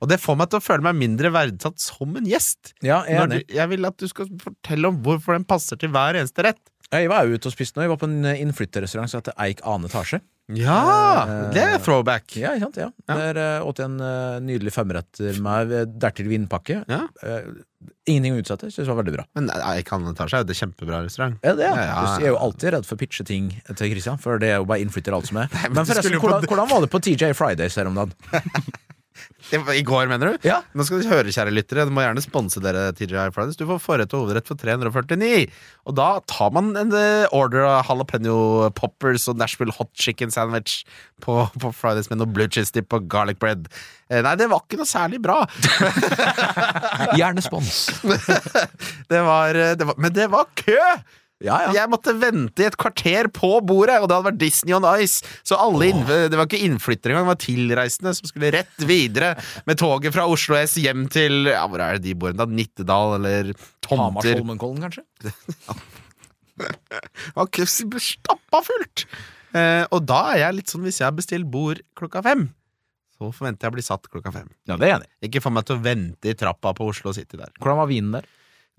[0.00, 2.74] Og det får meg til å føle meg mindre verdsatt som en gjest.
[2.84, 6.16] ja, jeg du, jeg vil at du skal fortelle om hvorfor den passer til hver
[6.20, 6.60] eneste rett.
[6.90, 7.84] Jeg var ute og spiste nå.
[7.84, 10.22] Jeg var på en eh, innflytterrestaurant som heter Eik annen etasje.
[10.56, 11.50] Ja!
[11.54, 12.34] Det er throwback.
[12.38, 12.78] Ja, ikke sant?
[12.80, 12.88] Ja.
[13.06, 13.16] Ja.
[13.18, 16.80] Der uh, åt jeg en uh, nydelig femretter med eh, dertil vinpakke.
[16.90, 17.02] Ja.
[17.22, 17.62] Uh,
[18.10, 18.70] ingenting å utsette.
[18.70, 19.26] Synes det var veldig bra.
[19.38, 21.38] Men nei, annen etasje er jo det kjempebra restaurant.
[21.46, 21.78] Ja, det, er.
[21.78, 22.04] Ja, ja.
[22.18, 24.68] Jeg er jo alltid redd for å pitche ting til Christian, for det er jo
[24.70, 25.50] bare innflytter alt som er.
[25.68, 28.16] men Men forresten, hvordan, hvordan var det på TJ Fridays her om dagen?
[29.50, 30.46] I går, mener du?
[30.46, 30.60] Ja.
[30.76, 31.84] Nå skal du høre, kjære lyttere.
[31.88, 33.58] Du må gjerne sponse dere TGI Fridays.
[33.58, 35.48] Du får forrett og hovedrett for 349.
[35.90, 38.36] Og da tar man en eh, order av jalapeno
[38.78, 40.84] poppers og Nashville hot chicken sandwich
[41.24, 43.66] på, på Fridays med noe blue cheese dip og garlic bread.
[44.10, 45.40] Eh, nei, det var ikke noe særlig bra.
[47.18, 47.88] Gjerne spons.
[49.10, 50.78] Det var, eh, det var, men det var kø!
[51.40, 51.70] Ja, ja.
[51.72, 55.22] Jeg måtte vente i et kvarter på bordet, og det hadde vært Disney on Ice.
[55.46, 55.88] Så alle
[56.28, 59.30] Det var ikke innflyttere engang, det var tilreisende som skulle rett videre
[59.64, 62.32] med toget fra Oslo S hjem til Ja, hvor er det de bor?
[62.36, 62.44] da?
[62.44, 64.04] Nittedal eller Tomter?
[64.04, 65.04] Hamarsholmenkollen, kanskje?
[68.04, 69.06] Stappa fullt!
[69.56, 72.48] Eh, og da er jeg litt sånn hvis jeg har bestilt bord klokka fem,
[73.18, 74.46] Så forventer jeg å bli satt klokka fem.
[74.68, 75.08] Ja, det er enig.
[75.26, 77.50] Ikke få meg til å vente i trappa på Oslo City der.
[77.60, 78.28] Hvordan var vinen der?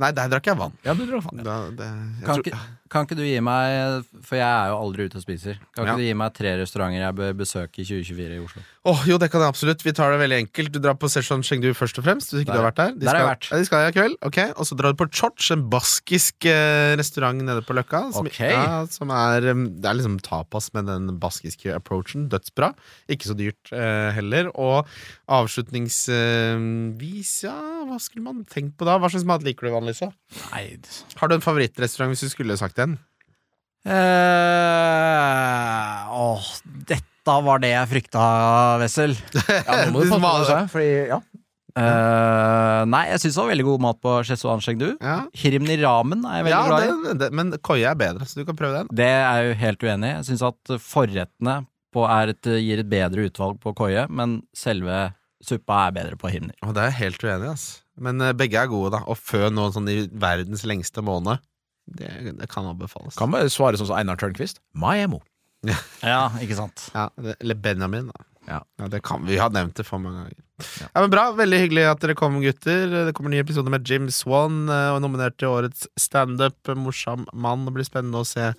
[0.02, 0.74] Nei, der drakk jeg vann.
[0.88, 1.44] Ja, du drakk vann.
[1.46, 1.90] Da, det,
[2.22, 2.62] jeg tror- ikke,
[2.92, 5.94] kan ikke du gi meg, for jeg er jo aldri ute og spiser, kan Ja.
[5.94, 8.62] ikke du gi meg tre restauranter jeg bør besøke i 2024 i Oslo?
[8.92, 9.84] Åh, jo, det kan jeg absolutt.
[9.86, 10.72] Vi tar det veldig enkelt.
[10.74, 12.32] Du drar på Session Chengdu først og fremst.
[12.34, 12.92] Hvis ikke Der- du har vært der.
[12.98, 13.48] De der har jeg vært.
[13.52, 14.16] Ja, de skal i kveld.
[14.26, 18.12] Ok, Og så drar du på Chorch, en baskisk eh, restaurant nede på Løkka.
[18.12, 18.50] Som, okay.
[18.52, 22.28] ja, som er um, Det er liksom tapas med den baskiske approachen.
[22.28, 22.74] Dødsbra.
[23.08, 24.50] Ikke så dyrt eh, heller.
[24.58, 24.88] Og
[25.30, 27.54] avslutningsvis, ja,
[27.88, 28.98] hva skulle man tenkt på da?
[29.02, 30.02] Hva slags mat liker du vanligvis?
[31.22, 32.98] Har du en favorittrestaurant hvis du skulle sagt en?
[33.82, 33.92] Uh,
[36.22, 36.50] Åh,
[36.90, 38.24] dette var det jeg frykta,
[38.82, 39.16] Wessel.
[39.68, 41.20] Ja, nå må du passe på fordi ja.
[41.72, 44.90] Uh, nei, jeg syns det var veldig god mat på Chesuan Chengdu.
[45.00, 46.90] Ja, Hirimni ramen er jeg veldig ja glad i.
[47.06, 48.92] det, det, men koie er bedre, så du kan prøve den.
[49.00, 50.16] Det er jeg jo helt uenig i.
[50.18, 51.56] Jeg syns at forrettene
[51.96, 55.14] på er et, gir et bedre utvalg på koie, men selve
[55.44, 56.56] suppa er bedre på Hirimni.
[56.66, 57.80] Og det er jeg helt uenig i, altså.
[58.02, 59.04] Men eh, begge er gode, da.
[59.12, 61.42] Og fø nå sånn i verdens lengste måned,
[61.86, 63.18] det, det kan anbefales.
[63.20, 64.62] Kan bare svare sånn som Einar Tørnquist.
[64.74, 65.22] Maemo.
[66.02, 66.88] Ja, ikke sant.
[66.96, 68.26] Ja, eller Benjamin, da.
[68.50, 68.88] Ja.
[68.90, 69.36] det kan vi.
[69.36, 70.40] Vi har nevnt det for mange ganger.
[70.82, 70.88] Ja.
[71.02, 71.26] men Bra.
[71.38, 72.88] Veldig hyggelig at dere kom, gutter.
[73.08, 76.58] Det kommer nye episoder med Jim Swan, eh, og nominert til årets standup.
[76.78, 77.68] Morsom mann.
[77.68, 78.52] Det blir spennende å se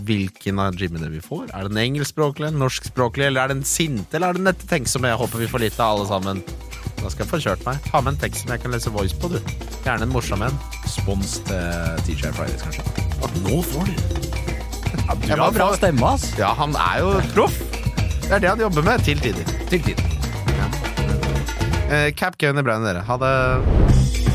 [0.00, 1.50] hvilken av Jimmyene vi får.
[1.52, 5.10] Er det den engelskspråklige, norskspråklige, eller er det den sinte, eller er det den ettertenksomme?
[5.12, 6.42] Jeg håper vi får litt av alle sammen.
[7.02, 7.82] Da skal jeg få kjørt meg.
[7.90, 9.38] Ta med en tekst som jeg kan lese voice på, du.
[9.84, 10.56] Gjerne en morsom en.
[10.88, 12.86] Spons til TJ Fridays, kanskje.
[13.42, 13.94] Nå får du!
[14.92, 16.26] Ja, Det var bra stemme, ass.
[16.38, 17.58] Ja, han er jo proff.
[18.22, 19.48] Det er det han jobber med, til tider.
[19.70, 20.08] Til tiden.
[21.92, 23.02] Eh, Cap Gunner Brown, dere.
[23.04, 24.31] Ha det.